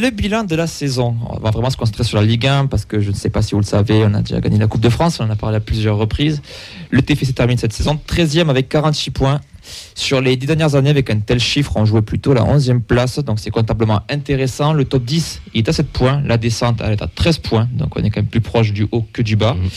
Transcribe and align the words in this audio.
Le 0.00 0.08
bilan 0.08 0.44
de 0.44 0.56
la 0.56 0.66
saison. 0.66 1.14
On 1.28 1.38
va 1.40 1.50
vraiment 1.50 1.68
se 1.68 1.76
concentrer 1.76 2.04
sur 2.04 2.16
la 2.16 2.24
Ligue 2.24 2.46
1 2.46 2.68
parce 2.68 2.86
que 2.86 3.00
je 3.00 3.10
ne 3.10 3.14
sais 3.14 3.28
pas 3.28 3.42
si 3.42 3.52
vous 3.52 3.60
le 3.60 3.66
savez, 3.66 4.02
on 4.02 4.14
a 4.14 4.22
déjà 4.22 4.40
gagné 4.40 4.56
la 4.56 4.66
Coupe 4.66 4.80
de 4.80 4.88
France, 4.88 5.20
on 5.20 5.24
en 5.24 5.30
a 5.30 5.36
parlé 5.36 5.58
à 5.58 5.60
plusieurs 5.60 5.98
reprises. 5.98 6.40
Le 6.88 7.02
TFC 7.02 7.34
termine 7.34 7.58
cette 7.58 7.74
saison 7.74 8.00
13e 8.08 8.48
avec 8.48 8.70
46 8.70 9.10
points. 9.10 9.42
Sur 9.94 10.22
les 10.22 10.38
10 10.38 10.46
dernières 10.46 10.74
années, 10.74 10.88
avec 10.88 11.10
un 11.10 11.18
tel 11.18 11.38
chiffre, 11.38 11.72
on 11.76 11.84
jouait 11.84 12.00
plutôt 12.00 12.32
la 12.32 12.42
11e 12.44 12.80
place, 12.80 13.18
donc 13.18 13.40
c'est 13.40 13.50
comptablement 13.50 14.00
intéressant. 14.08 14.72
Le 14.72 14.86
top 14.86 15.04
10 15.04 15.42
il 15.52 15.58
est 15.58 15.68
à 15.68 15.72
7 15.74 15.88
points, 15.88 16.22
la 16.24 16.38
descente 16.38 16.80
elle 16.82 16.92
est 16.92 17.02
à 17.02 17.06
13 17.06 17.38
points, 17.38 17.68
donc 17.70 17.94
on 17.98 18.02
est 18.02 18.08
quand 18.08 18.20
même 18.20 18.30
plus 18.30 18.40
proche 18.40 18.72
du 18.72 18.86
haut 18.92 19.04
que 19.12 19.20
du 19.20 19.36
bas. 19.36 19.52
Mhm. 19.52 19.68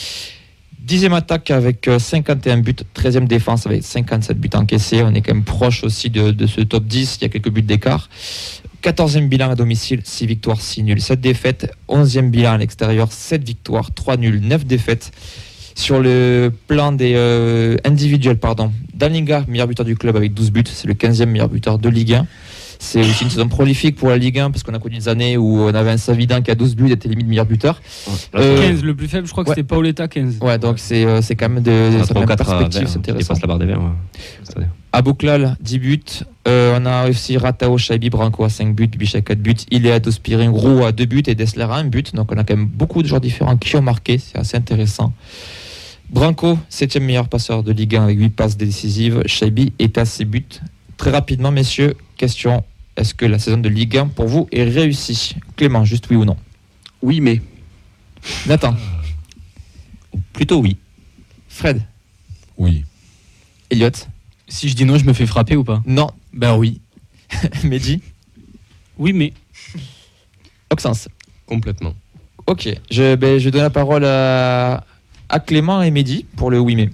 Dixième 0.79 1.13
attaque 1.13 1.51
avec 1.51 1.87
euh, 1.89 1.99
51 1.99 2.59
buts, 2.59 2.75
13e 2.95 3.27
défense 3.27 3.65
avec 3.65 3.83
57 3.83 4.37
buts 4.37 4.49
encaissés. 4.53 5.03
On 5.03 5.13
est 5.13 5.21
quand 5.21 5.33
même 5.33 5.43
proche 5.43 5.83
aussi 5.83 6.09
de, 6.09 6.31
de 6.31 6.47
ce 6.47 6.61
top 6.61 6.85
10. 6.85 7.17
Il 7.19 7.23
y 7.23 7.25
a 7.25 7.29
quelques 7.29 7.49
buts 7.49 7.61
d'écart. 7.61 8.09
14e 8.83 9.29
bilan 9.29 9.49
à 9.51 9.55
domicile, 9.55 10.01
6 10.03 10.25
victoires, 10.25 10.59
6 10.59 10.83
nuls, 10.83 10.99
7 10.99 11.21
défaites. 11.21 11.71
11e 11.87 12.29
bilan 12.29 12.53
à 12.53 12.57
l'extérieur, 12.57 13.11
7 13.11 13.43
victoires, 13.43 13.93
3 13.93 14.17
nuls, 14.17 14.41
9 14.41 14.65
défaites. 14.65 15.11
Sur 15.75 16.01
le 16.01 16.51
plan 16.67 16.91
des 16.91 17.13
euh, 17.15 17.77
individuels, 17.85 18.37
pardon, 18.37 18.71
Dalinga, 18.93 19.45
meilleur 19.47 19.67
buteur 19.67 19.85
du 19.85 19.95
club 19.95 20.15
avec 20.15 20.33
12 20.33 20.51
buts, 20.51 20.63
c'est 20.71 20.87
le 20.87 20.93
15e 20.93 21.25
meilleur 21.25 21.49
buteur 21.49 21.79
de 21.79 21.89
Ligue 21.89 22.13
1. 22.13 22.27
C'est 22.83 22.99
aussi 22.99 23.23
une 23.23 23.29
saison 23.29 23.47
prolifique 23.47 23.95
pour 23.95 24.09
la 24.09 24.17
Ligue 24.17 24.39
1 24.39 24.51
parce 24.51 24.61
qu'on 24.61 24.73
a 24.73 24.79
connu 24.79 24.97
des 24.97 25.07
années 25.07 25.37
où 25.37 25.61
on 25.61 25.73
avait 25.73 25.91
un 25.91 25.97
Savidan 25.97 26.41
qui 26.41 26.51
a 26.51 26.55
12 26.55 26.75
buts 26.75 26.89
et 26.89 26.91
était 26.91 27.07
limite 27.07 27.27
meilleur 27.27 27.45
buteur. 27.45 27.81
Euh, 28.35 28.61
15, 28.61 28.83
le 28.83 28.93
plus 28.93 29.07
faible, 29.07 29.25
je 29.25 29.31
crois 29.31 29.45
que 29.45 29.49
ouais. 29.49 29.55
c'était 29.55 29.65
Paoletta 29.65 30.09
15. 30.09 30.39
Ouais, 30.41 30.59
donc 30.59 30.79
c'est 30.79 31.05
euh, 31.05 31.21
c'est 31.21 31.35
quand 31.35 31.47
même 31.47 31.63
de, 31.63 31.97
Ça 31.99 32.07
ça 32.07 32.13
prend 32.13 32.25
met 32.25 32.25
en 32.25 32.35
4 32.35 32.41
à 32.41 32.45
perspective, 32.45 32.81
vert, 32.81 32.89
c'est 32.89 32.97
intéressant. 32.97 33.35
la 33.41 33.47
barre 33.47 33.59
des 33.59 33.65
verts. 33.65 33.79
ouais. 33.79 33.87
C'est-à-dire. 34.43 34.69
Abouklal, 34.91 35.55
10 35.61 35.79
buts. 35.79 36.03
Euh, 36.45 36.77
on 36.79 36.85
a 36.85 37.09
aussi 37.09 37.37
Ratao, 37.37 37.77
Shaibi, 37.77 38.09
Branco 38.09 38.43
à 38.43 38.49
5 38.49 38.75
buts, 38.75 38.87
Bichet 38.87 39.21
4 39.21 39.39
buts, 39.39 39.55
Iléa 39.71 40.01
Dospirin, 40.01 40.49
Roux 40.49 40.83
à 40.83 40.91
2 40.91 41.05
buts 41.05 41.23
et 41.25 41.35
Dessler 41.35 41.63
à 41.63 41.75
1 41.75 41.85
but. 41.85 42.13
Donc 42.13 42.33
on 42.33 42.37
a 42.37 42.43
quand 42.43 42.57
même 42.57 42.67
beaucoup 42.67 43.01
de 43.01 43.07
joueurs 43.07 43.21
différents 43.21 43.55
qui 43.55 43.77
ont 43.77 43.81
marqué, 43.81 44.17
c'est 44.17 44.37
assez 44.37 44.57
intéressant. 44.57 45.13
Branco, 46.09 46.59
7 46.67 46.97
meilleur 46.97 47.29
passeur 47.29 47.63
de 47.63 47.71
Ligue 47.71 47.95
1 47.95 48.03
avec 48.03 48.19
8 48.19 48.29
passes 48.31 48.57
décisives. 48.57 49.23
Shaibi 49.25 49.71
est 49.79 49.97
à 49.97 50.03
6 50.03 50.25
buts. 50.25 50.45
Très 50.97 51.11
rapidement, 51.11 51.51
messieurs, 51.51 51.95
question 52.17 52.63
est-ce 52.95 53.13
que 53.13 53.25
la 53.25 53.39
saison 53.39 53.57
de 53.57 53.69
Ligue 53.69 53.97
1 53.97 54.07
pour 54.07 54.27
vous 54.27 54.47
est 54.51 54.63
réussie? 54.63 55.35
Clément, 55.55 55.83
juste 55.85 56.07
oui 56.09 56.15
ou 56.15 56.25
non? 56.25 56.37
Oui, 57.01 57.19
mais. 57.21 57.41
Nathan, 58.47 58.75
Plutôt 60.31 60.59
oui. 60.61 60.77
Fred, 61.49 61.81
Oui. 62.57 62.83
Elliot 63.69 63.89
Si 64.47 64.69
je 64.69 64.75
dis 64.75 64.85
non, 64.85 64.97
je 64.97 65.05
me 65.05 65.13
fais 65.13 65.25
frapper 65.25 65.55
ou 65.55 65.63
pas? 65.63 65.81
Non, 65.85 66.09
Ben 66.31 66.55
oui. 66.55 66.79
Mehdi, 67.63 68.01
Oui, 68.97 69.11
mais 69.13 69.33
Oxens? 70.69 71.07
Complètement. 71.45 71.93
Ok, 72.47 72.69
je, 72.91 73.15
ben, 73.15 73.39
je 73.39 73.49
donne 73.49 73.61
la 73.61 73.69
parole 73.69 74.05
à, 74.05 74.83
à 75.29 75.39
Clément 75.39 75.81
et 75.81 75.91
Mehdi 75.91 76.25
pour 76.35 76.49
le 76.51 76.59
oui 76.59 76.75
mais. 76.75 76.89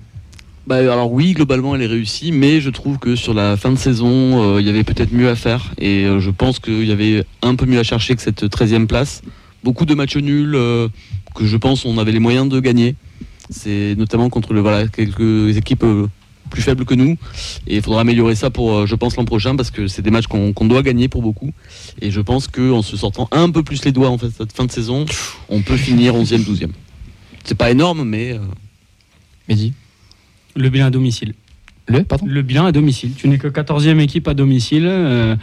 Bah, 0.69 0.75
alors 0.75 1.11
oui, 1.11 1.33
globalement 1.33 1.73
elle 1.73 1.81
est 1.81 1.87
réussie, 1.87 2.31
mais 2.31 2.61
je 2.61 2.69
trouve 2.69 2.99
que 2.99 3.15
sur 3.15 3.33
la 3.33 3.57
fin 3.57 3.71
de 3.71 3.75
saison, 3.75 4.53
euh, 4.53 4.61
il 4.61 4.67
y 4.67 4.69
avait 4.69 4.83
peut-être 4.83 5.11
mieux 5.11 5.27
à 5.27 5.35
faire. 5.35 5.71
Et 5.79 6.05
euh, 6.05 6.19
je 6.19 6.29
pense 6.29 6.59
qu'il 6.59 6.85
y 6.85 6.91
avait 6.91 7.25
un 7.41 7.55
peu 7.55 7.65
mieux 7.65 7.79
à 7.79 7.83
chercher 7.83 8.15
que 8.15 8.21
cette 8.21 8.43
13e 8.43 8.85
place. 8.85 9.23
Beaucoup 9.63 9.87
de 9.87 9.95
matchs 9.95 10.17
nuls 10.17 10.53
euh, 10.53 10.87
que 11.33 11.47
je 11.47 11.57
pense 11.57 11.85
on 11.85 11.97
avait 11.97 12.11
les 12.11 12.19
moyens 12.19 12.47
de 12.49 12.59
gagner. 12.59 12.93
C'est 13.49 13.95
notamment 13.97 14.29
contre 14.29 14.53
quelques 14.95 15.57
équipes 15.57 15.85
plus 16.51 16.61
faibles 16.61 16.85
que 16.85 16.93
nous. 16.93 17.17
Et 17.65 17.77
il 17.77 17.81
faudra 17.81 18.01
améliorer 18.01 18.35
ça 18.35 18.51
pour, 18.51 18.85
je 18.85 18.93
pense, 18.93 19.15
l'an 19.15 19.25
prochain, 19.25 19.55
parce 19.55 19.71
que 19.71 19.87
c'est 19.87 20.03
des 20.03 20.11
matchs 20.11 20.27
qu'on 20.27 20.65
doit 20.67 20.83
gagner 20.83 21.07
pour 21.07 21.23
beaucoup. 21.23 21.51
Et 21.99 22.11
je 22.11 22.21
pense 22.21 22.47
qu'en 22.47 22.83
se 22.83 22.95
sortant 22.95 23.27
un 23.31 23.49
peu 23.49 23.63
plus 23.63 23.83
les 23.85 23.91
doigts 23.91 24.09
en 24.09 24.19
fait, 24.19 24.29
cette 24.37 24.51
fin 24.51 24.65
de 24.65 24.71
saison, 24.71 25.05
on 25.49 25.63
peut 25.63 25.77
finir 25.77 26.13
11e, 26.13 26.45
12e. 26.45 26.69
C'est 27.43 27.57
pas 27.57 27.71
énorme, 27.71 28.03
mais... 28.03 28.39
Mehdi? 29.47 29.73
Le 30.55 30.69
bilan 30.69 30.87
à 30.87 30.89
domicile. 30.91 31.33
Le, 31.87 32.03
pardon? 32.03 32.25
Le 32.27 32.41
bilan 32.41 32.65
à 32.65 32.71
domicile. 32.71 33.11
Tu 33.17 33.27
n'es 33.27 33.37
que 33.37 33.47
14e 33.47 33.99
équipe 33.99 34.27
à 34.27 34.33
domicile, 34.33 34.85
euh, 34.85 35.35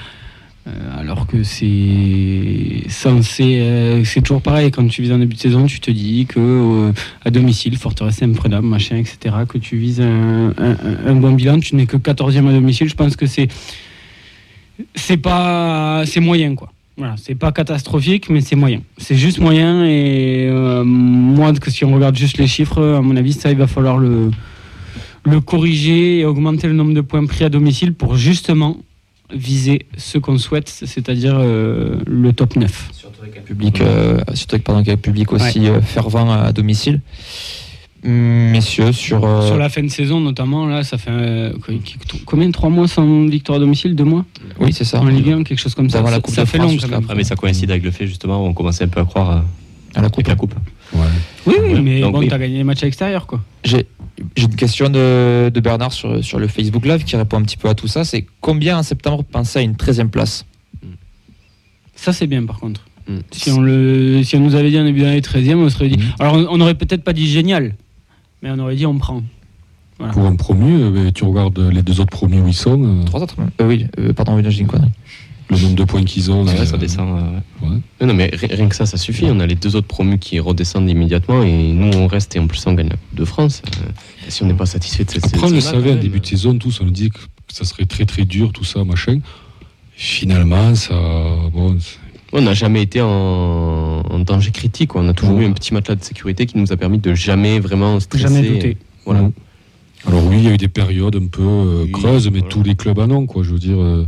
euh, 0.68 0.70
alors 1.00 1.26
que 1.26 1.42
c'est 1.42 2.82
censé. 2.88 3.58
euh, 3.60 4.04
c'est 4.04 4.20
toujours 4.20 4.42
pareil. 4.42 4.70
Quand 4.70 4.86
tu 4.86 5.02
vises 5.02 5.10
un 5.12 5.18
début 5.18 5.34
de 5.34 5.40
saison, 5.40 5.66
tu 5.66 5.80
te 5.80 5.90
dis 5.90 6.26
que 6.26 6.38
euh, 6.38 6.92
à 7.24 7.30
domicile, 7.30 7.76
forteresse 7.76 8.22
imprenable, 8.22 8.66
machin, 8.66 8.96
etc., 8.96 9.34
que 9.48 9.58
tu 9.58 9.76
vises 9.76 10.00
un, 10.00 10.50
un- 10.58 10.76
un 11.06 11.14
bon 11.16 11.32
bilan. 11.32 11.58
Tu 11.60 11.74
n'es 11.76 11.86
que 11.86 11.96
14e 11.96 12.48
à 12.48 12.52
domicile. 12.52 12.88
Je 12.88 12.94
pense 12.94 13.16
que 13.16 13.26
c'est. 13.26 13.48
C'est 14.94 15.16
pas. 15.16 16.02
C'est 16.06 16.20
moyen, 16.20 16.54
quoi. 16.54 16.72
Voilà, 16.98 17.14
c'est 17.18 17.34
pas 17.34 17.52
catastrophique, 17.52 18.30
mais 18.30 18.40
c'est 18.40 18.56
moyen. 18.56 18.80
C'est 18.96 19.16
juste 19.16 19.38
moyen 19.38 19.84
et 19.84 20.48
euh, 20.50 20.82
moi, 20.84 21.52
que 21.52 21.70
si 21.70 21.84
on 21.84 21.92
regarde 21.94 22.16
juste 22.16 22.38
les 22.38 22.46
chiffres, 22.46 22.82
à 22.82 23.02
mon 23.02 23.16
avis, 23.16 23.34
ça, 23.34 23.50
il 23.50 23.58
va 23.58 23.66
falloir 23.66 23.98
le, 23.98 24.30
le 25.26 25.40
corriger 25.40 26.20
et 26.20 26.24
augmenter 26.24 26.66
le 26.68 26.72
nombre 26.74 26.94
de 26.94 27.00
points 27.00 27.26
pris 27.26 27.44
à 27.44 27.48
domicile 27.48 27.92
pour 27.94 28.16
justement 28.16 28.76
viser 29.34 29.86
ce 29.96 30.18
qu'on 30.18 30.38
souhaite, 30.38 30.68
c'est-à-dire 30.68 31.34
euh, 31.36 31.96
le 32.06 32.32
top 32.32 32.54
9. 32.56 32.90
Surtout 32.92 33.22
avec 33.22 33.36
un 33.38 33.40
public, 33.40 33.80
euh, 33.80 34.20
surtout 34.34 34.54
avec, 34.54 34.64
pardon, 34.64 34.80
avec 34.80 34.92
un 34.92 34.96
public 34.96 35.32
aussi 35.32 35.66
euh, 35.66 35.80
fervent 35.80 36.30
à 36.30 36.52
domicile. 36.52 37.00
Messieurs, 38.04 38.92
sur. 38.92 39.24
euh, 39.24 39.46
Sur 39.48 39.56
la 39.56 39.68
fin 39.68 39.82
de 39.82 39.88
saison, 39.88 40.20
notamment, 40.20 40.66
là, 40.66 40.84
ça 40.84 40.96
fait 40.96 41.10
euh, 41.10 41.52
combien 42.24 42.48
Trois 42.52 42.70
mois 42.70 42.86
sans 42.86 43.26
victoire 43.26 43.56
à 43.56 43.60
domicile? 43.60 43.96
Deux 43.96 44.04
mois? 44.04 44.24
Oui, 44.60 44.72
c'est 44.72 44.84
ça. 44.84 45.00
En 45.00 45.06
Ligue 45.06 45.30
1, 45.30 45.42
quelque 45.42 45.58
chose 45.58 45.74
comme 45.74 45.90
ça. 45.90 46.02
La 46.02 46.10
Ça- 46.12 46.20
Coupe 46.20 46.34
ça 46.34 46.44
de 46.44 46.48
fait 46.48 46.58
long 46.58 46.68
jusqu'à 46.68 46.86
quand 46.86 46.92
même. 46.94 47.02
après. 47.04 47.16
Mais 47.16 47.24
ça 47.24 47.34
coïncide 47.34 47.70
avec 47.70 47.82
le 47.82 47.90
fait 47.90 48.06
justement 48.06 48.44
où 48.44 48.46
on 48.48 48.54
commençait 48.54 48.84
un 48.84 48.88
peu 48.88 49.00
à 49.00 49.04
croire 49.04 49.42
À 49.96 50.02
la 50.02 50.08
coupe. 50.08 50.28
la 50.28 50.36
coupe. 50.36 50.54
Ouais. 50.94 51.00
Oui, 51.46 51.54
oui, 51.64 51.80
mais 51.82 52.00
donc 52.00 52.12
bon, 52.12 52.18
oui. 52.20 52.28
t'as 52.28 52.38
gagné 52.38 52.58
les 52.58 52.64
matchs 52.64 52.82
à 52.82 52.86
l'extérieur, 52.86 53.26
quoi. 53.26 53.40
J'ai 53.64 53.86
j'ai 54.36 54.44
une 54.44 54.56
question 54.56 54.88
de, 54.88 55.50
de 55.52 55.60
Bernard 55.60 55.92
sur, 55.92 56.24
sur 56.24 56.38
le 56.38 56.48
Facebook 56.48 56.84
Live 56.86 57.04
qui 57.04 57.16
répond 57.16 57.38
un 57.38 57.42
petit 57.42 57.56
peu 57.56 57.68
à 57.68 57.74
tout 57.74 57.88
ça. 57.88 58.04
C'est 58.04 58.26
combien 58.40 58.78
en 58.78 58.82
septembre 58.82 59.24
pensait 59.24 59.58
à 59.58 59.62
une 59.62 59.74
13e 59.74 60.08
place 60.08 60.44
Ça, 61.94 62.12
c'est 62.12 62.26
bien, 62.26 62.44
par 62.44 62.58
contre. 62.60 62.82
Mm. 63.08 63.18
Si 63.30 63.50
on, 63.50 63.60
le, 63.60 64.22
si 64.24 64.36
on 64.36 64.40
nous 64.40 64.54
avait 64.54 64.70
dit 64.70 64.78
en 64.78 64.84
début 64.84 65.00
d'année 65.00 65.20
13e, 65.20 65.54
on 65.56 65.68
serait 65.70 65.88
dit. 65.88 65.98
Mhm. 65.98 66.12
Alors, 66.18 66.34
on- 66.34 66.46
on 66.50 66.56
n'aurait 66.58 66.74
peut-être 66.74 67.04
pas 67.04 67.12
dit 67.12 67.28
génial, 67.28 67.74
mais 68.42 68.50
on 68.50 68.58
aurait 68.58 68.76
dit 68.76 68.86
on 68.86 68.98
prend. 68.98 69.22
Voilà. 69.98 70.12
Pour 70.12 70.26
un 70.26 70.36
premier, 70.36 70.72
euh, 70.82 71.10
tu 71.10 71.24
regardes 71.24 71.58
les 71.58 71.82
deux 71.82 72.00
autres 72.00 72.10
premiers 72.10 72.40
où 72.40 72.48
ils 72.48 72.54
sont, 72.54 72.82
euh, 72.84 73.04
Trois 73.04 73.22
autres. 73.22 73.36
Euh, 73.60 73.66
oui, 73.68 73.86
euh, 73.98 74.12
pardon, 74.12 74.36
oui, 74.36 74.42
j'ai 74.48 74.60
une 74.60 74.66
connerie. 74.66 74.90
Le 75.48 75.58
nombre 75.58 75.74
de 75.76 75.84
points 75.84 76.02
qu'ils 76.04 76.30
ont. 76.30 76.44
Ouais, 76.44 76.66
ça 76.66 76.76
descend. 76.76 77.08
euh, 77.18 77.66
ouais. 77.66 77.68
ouais. 77.70 77.76
Non, 78.00 78.06
non, 78.08 78.14
mais 78.14 78.30
ri- 78.32 78.48
rien 78.52 78.68
que 78.68 78.74
ça, 78.74 78.84
ça 78.86 78.96
suffit. 78.96 79.26
On 79.26 79.38
a 79.40 79.46
les 79.46 79.54
deux 79.54 79.76
autres 79.76 79.86
promus 79.86 80.18
qui 80.18 80.40
redescendent 80.40 80.88
immédiatement 80.90 81.42
et 81.42 81.72
nous, 81.72 81.96
on 81.96 82.06
reste 82.08 82.34
et 82.36 82.38
en 82.40 82.46
plus, 82.46 82.66
on 82.66 82.72
gagne 82.74 82.88
la 82.88 82.96
Coupe 82.96 83.14
de 83.18 83.24
France. 83.24 83.62
Euh, 83.82 84.26
et 84.26 84.30
si 84.30 84.42
on 84.42 84.46
n'est 84.46 84.54
pas 84.54 84.66
satisfait 84.66 85.04
de 85.04 85.10
cette 85.10 85.24
Après, 85.26 85.46
on 85.46 85.50
le 85.50 85.60
savait 85.60 85.92
en 85.92 85.96
début 85.96 86.20
de 86.20 86.26
saison, 86.26 86.56
tous, 86.58 86.80
on 86.80 86.84
nous 86.84 86.90
dit 86.90 87.10
que 87.10 87.18
ça 87.48 87.64
serait 87.64 87.86
très 87.86 88.06
très 88.06 88.24
dur, 88.24 88.52
tout 88.52 88.64
ça, 88.64 88.82
machin. 88.84 89.18
Finalement, 89.94 90.74
ça. 90.74 90.94
Bon, 91.52 91.76
On 92.32 92.40
n'a 92.42 92.54
jamais 92.54 92.82
été 92.82 93.00
en, 93.00 93.06
en 93.08 94.18
danger 94.18 94.50
critique. 94.50 94.90
quoi. 94.90 95.00
On 95.02 95.08
a 95.08 95.14
toujours 95.14 95.36
Ouais. 95.36 95.44
eu 95.44 95.46
un 95.46 95.52
petit 95.52 95.72
matelas 95.72 95.94
de 95.94 96.02
sécurité 96.04 96.44
qui 96.46 96.58
nous 96.58 96.72
a 96.72 96.76
permis 96.76 96.98
de 96.98 97.14
jamais 97.14 97.60
vraiment 97.60 97.98
stresser. 98.00 98.24
Jamais 98.24 98.42
douter. 98.48 98.76
Voilà. 99.06 99.22
Ouais. 99.22 99.30
Alors 100.06 100.24
oui, 100.26 100.36
il 100.38 100.44
y 100.44 100.48
a 100.48 100.52
eu 100.52 100.56
des 100.58 100.68
périodes 100.68 101.16
un 101.16 101.26
peu 101.28 101.42
euh, 101.42 101.82
Oui, 101.84 101.92
creuses, 101.92 102.26
mais 102.26 102.40
voilà. 102.40 102.48
tous 102.52 102.62
les 102.62 102.74
clubs 102.74 102.98
en 102.98 103.10
ont, 103.10 103.26
quoi. 103.26 103.42
Je 103.42 103.50
veux 103.52 103.58
dire, 103.58 103.80
euh, 103.80 104.06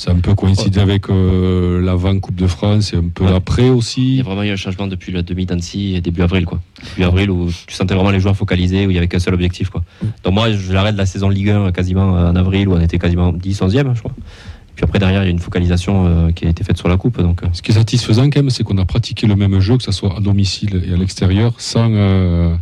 ça 0.00 0.10
a 0.12 0.14
un 0.14 0.20
peu 0.20 0.34
coïncidé 0.34 0.80
avec 0.80 1.10
euh, 1.10 1.78
l'avant 1.82 2.18
Coupe 2.20 2.36
de 2.36 2.46
France 2.46 2.94
et 2.94 2.96
un 2.96 3.08
peu 3.14 3.24
Ouais. 3.24 3.34
après 3.34 3.64
Il 3.64 3.68
y 3.68 3.70
aussi. 3.70 4.18
a 4.20 4.22
vraiment 4.22 4.42
eu 4.44 4.50
un 4.50 4.56
changement 4.56 4.86
depuis 4.86 5.12
la 5.12 5.20
demi 5.20 5.44
d'Annecy 5.44 5.94
et 5.94 6.00
début 6.00 6.22
avril. 6.22 6.46
Quoi. 6.46 6.58
Début 6.96 7.06
avril 7.06 7.30
où 7.30 7.48
tu 7.66 7.74
sentais 7.74 7.94
vraiment 7.94 8.10
les 8.10 8.18
joueurs 8.20 8.34
focalisés, 8.36 8.86
où 8.86 8.90
il 8.90 8.94
n'y 8.94 8.98
avait 8.98 9.08
qu'un 9.08 9.18
seul 9.18 9.34
objectif. 9.34 9.68
Quoi. 9.68 9.82
Donc 10.24 10.32
moi, 10.32 10.50
je 10.52 10.72
l'arrête 10.72 10.96
la 10.96 11.04
saison 11.04 11.28
Ligue 11.28 11.50
1 11.50 11.72
quasiment 11.72 12.12
en 12.12 12.34
avril 12.34 12.68
où 12.68 12.72
on 12.72 12.80
était 12.80 12.98
quasiment 12.98 13.30
10, 13.30 13.60
11e, 13.60 13.94
je 13.94 13.98
crois. 14.00 14.12
Puis 14.74 14.84
après, 14.84 14.98
derrière, 14.98 15.22
il 15.22 15.26
y 15.26 15.28
a 15.28 15.30
une 15.32 15.38
focalisation 15.38 16.06
euh, 16.06 16.32
qui 16.32 16.46
a 16.46 16.48
été 16.48 16.64
faite 16.64 16.78
sur 16.78 16.88
la 16.88 16.96
coupe. 16.96 17.20
Donc, 17.20 17.42
euh, 17.42 17.48
Ce 17.52 17.60
qui 17.60 17.70
est 17.72 17.74
satisfaisant 17.74 18.24
quand 18.30 18.36
même, 18.40 18.48
c'est 18.48 18.64
qu'on 18.64 18.78
a 18.78 18.86
pratiqué 18.86 19.26
le 19.26 19.36
même 19.36 19.60
jeu, 19.60 19.76
que 19.76 19.82
ce 19.82 19.92
soit 19.92 20.16
à 20.16 20.20
domicile 20.20 20.82
et 20.88 20.94
à 20.94 20.96
l'extérieur, 20.96 21.52
sans, 21.58 21.90
euh, 21.92 22.54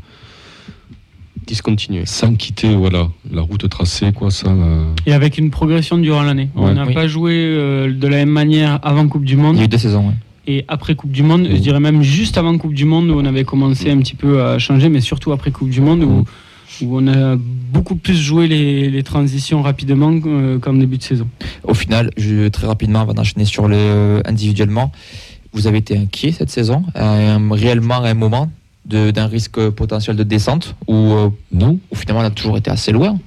discontinuer. 1.49 2.03
sans 2.07 2.35
quitter 2.35 2.75
voilà, 2.77 3.09
la 3.33 3.41
route 3.43 3.69
tracée, 3.69 4.13
quoi, 4.13 4.29
euh, 4.47 4.85
Et 5.07 5.13
avec 5.13 5.39
une 5.39 5.51
progression 5.51 5.99
durant 5.99 6.23
l'année. 6.23 6.51
on 6.55 6.73
n'a 6.73 6.87
Oui. 6.87 6.95
pas 6.95 7.09
joué 7.09 7.33
euh, 7.35 7.93
de 7.93 8.07
la 8.07 8.19
même 8.19 8.29
manière 8.31 8.79
avant 8.83 9.09
Coupe 9.09 9.25
du 9.25 9.37
Monde 9.37 9.57
Il 9.57 9.61
y 9.61 9.63
a 9.63 9.65
eu 9.65 9.69
deux 9.69 9.79
saisons. 9.79 10.07
ouais. 10.09 10.15
et 10.47 10.65
après 10.69 10.95
Coupe 10.95 11.11
du 11.11 11.23
Monde. 11.23 11.49
Je 11.51 11.57
dirais 11.57 11.81
même 11.81 12.03
juste 12.03 12.39
avant 12.39 12.57
Coupe 12.59 12.75
du 12.75 12.85
Monde 12.85 13.11
où 13.11 13.15
on 13.19 13.25
avait 13.25 13.45
commencé 13.45 13.91
un 13.91 13.99
petit 13.99 14.15
peu 14.15 14.43
à 14.43 14.59
changer, 14.59 14.89
mais 14.89 15.01
surtout 15.01 15.33
après 15.33 15.51
Coupe 15.51 15.71
du 15.71 15.81
Monde 15.81 16.03
où, 16.05 16.25
où 16.83 16.99
on 16.99 17.07
a 17.09 17.37
beaucoup 17.73 17.97
plus 17.97 18.17
joué 18.17 18.47
les, 18.47 18.89
les 18.91 19.03
transitions 19.03 19.61
rapidement 19.63 20.13
euh, 20.27 20.59
qu'en 20.59 20.75
début 20.75 20.97
de 20.99 21.03
saison. 21.03 21.27
Au 21.65 21.75
final, 21.75 22.11
je, 22.17 22.49
très 22.49 22.67
rapidement, 22.67 23.01
avant 23.01 23.15
d'enchaîner 23.15 23.45
sur 23.45 23.69
le 23.69 23.77
euh, 23.77 24.21
individuellement, 24.25 24.91
vous 25.53 25.67
avez 25.67 25.79
été 25.79 25.97
inquiet 25.97 26.33
cette 26.33 26.51
saison, 26.51 26.83
euh, 26.97 27.39
réellement 27.51 28.03
à 28.03 28.09
un 28.09 28.15
moment 28.15 28.51
d'un 28.89 29.27
risque 29.27 29.69
potentiel 29.71 30.17
de 30.17 30.23
descente 30.23 30.75
ou 30.87 31.13
euh, 31.13 31.29
Non 31.53 31.79
ou 31.91 31.95
finalement 31.97 32.23
on 32.23 32.27
a 32.27 32.31
toujours 32.31 32.57
été 32.57 32.71
assez 32.71 32.91
loin 32.93 33.19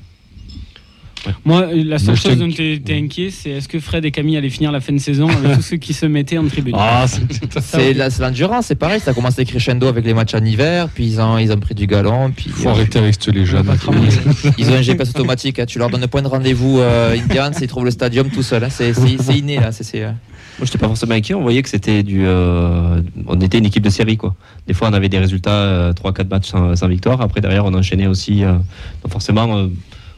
Moi, 1.45 1.67
la 1.71 1.99
seule 1.99 2.15
chose 2.15 2.37
dont 2.39 2.49
tu 2.49 2.81
es 2.83 2.97
inquiet, 2.97 3.29
c'est 3.29 3.51
est-ce 3.51 3.67
que 3.67 3.79
Fred 3.79 4.03
et 4.05 4.09
Camille 4.09 4.37
allaient 4.37 4.49
finir 4.49 4.71
la 4.71 4.79
fin 4.81 4.91
de 4.91 4.97
saison 4.97 5.29
avec 5.29 5.53
tous 5.57 5.61
ceux 5.61 5.77
qui 5.77 5.93
se 5.93 6.07
mettaient 6.07 6.39
en 6.39 6.47
tribune? 6.47 6.73
Ah, 6.75 7.05
c'est- 7.07 7.21
C'est 7.61 7.93
la- 7.93 8.09
c'est 8.09 8.23
l'endurance, 8.23 8.65
c'est 8.65 8.75
pareil. 8.75 8.99
Ça 8.99 9.11
a 9.11 9.13
commencé 9.13 9.45
crescendo 9.45 9.85
avec 9.85 10.03
les 10.03 10.15
matchs 10.15 10.33
en 10.33 10.43
hiver, 10.43 10.89
puis 10.91 11.05
ils 11.05 11.21
ont, 11.21 11.37
ils 11.37 11.51
ont 11.51 11.59
pris 11.59 11.75
du 11.75 11.85
galon. 11.85 12.31
Puis 12.35 12.49
faut 12.49 12.69
arrêter 12.69 12.97
avec 12.97 13.23
légende. 13.27 13.67
pas 13.67 13.75
trop 13.77 13.91
mal. 13.91 14.09
Ils 14.57 14.67
ont 14.71 14.73
un 14.77 14.81
GPS 14.81 15.09
automatique. 15.11 15.59
hein. 15.59 15.65
Tu 15.67 15.77
leur 15.77 15.91
donnes 15.91 16.01
le 16.01 16.07
point 16.07 16.23
de 16.23 16.27
rendez-vous 16.27 16.79
euh, 16.79 17.15
Indians, 17.15 17.51
ils 17.61 17.67
trouvent 17.67 17.85
le 17.85 17.91
stadium 17.91 18.27
tout 18.31 18.41
seul. 18.41 18.63
hein. 18.63 18.69
C'est 18.71 18.95
c'est- 18.95 19.21
c'est 19.21 19.37
inné 19.37 19.57
là. 19.59 19.71
C'est- 19.71 19.83
c'est, 19.83 20.03
euh, 20.03 20.11
Moi, 20.59 20.65
j'étais 20.65 20.77
pas 20.77 20.87
forcément 20.87 21.13
inquiet. 21.15 21.33
On 21.33 21.41
voyait 21.41 21.61
que 21.63 21.69
c'était 21.69 22.03
du. 22.03 22.23
euh, 22.25 23.01
on 23.27 23.39
était 23.41 23.57
une 23.57 23.65
équipe 23.65 23.83
de 23.83 23.89
série, 23.89 24.17
quoi. 24.17 24.35
Des 24.67 24.73
fois, 24.73 24.89
on 24.89 24.93
avait 24.93 25.09
des 25.09 25.17
résultats 25.19 25.91
3-4 25.93 26.27
matchs 26.29 26.47
sans, 26.49 26.75
sans 26.75 26.87
victoire. 26.87 27.21
Après, 27.21 27.41
derrière, 27.41 27.65
on 27.65 27.73
enchaînait 27.73 28.07
aussi. 28.07 28.43
euh, 28.43 28.53
donc 29.01 29.11
forcément, 29.11 29.57
euh, 29.57 29.67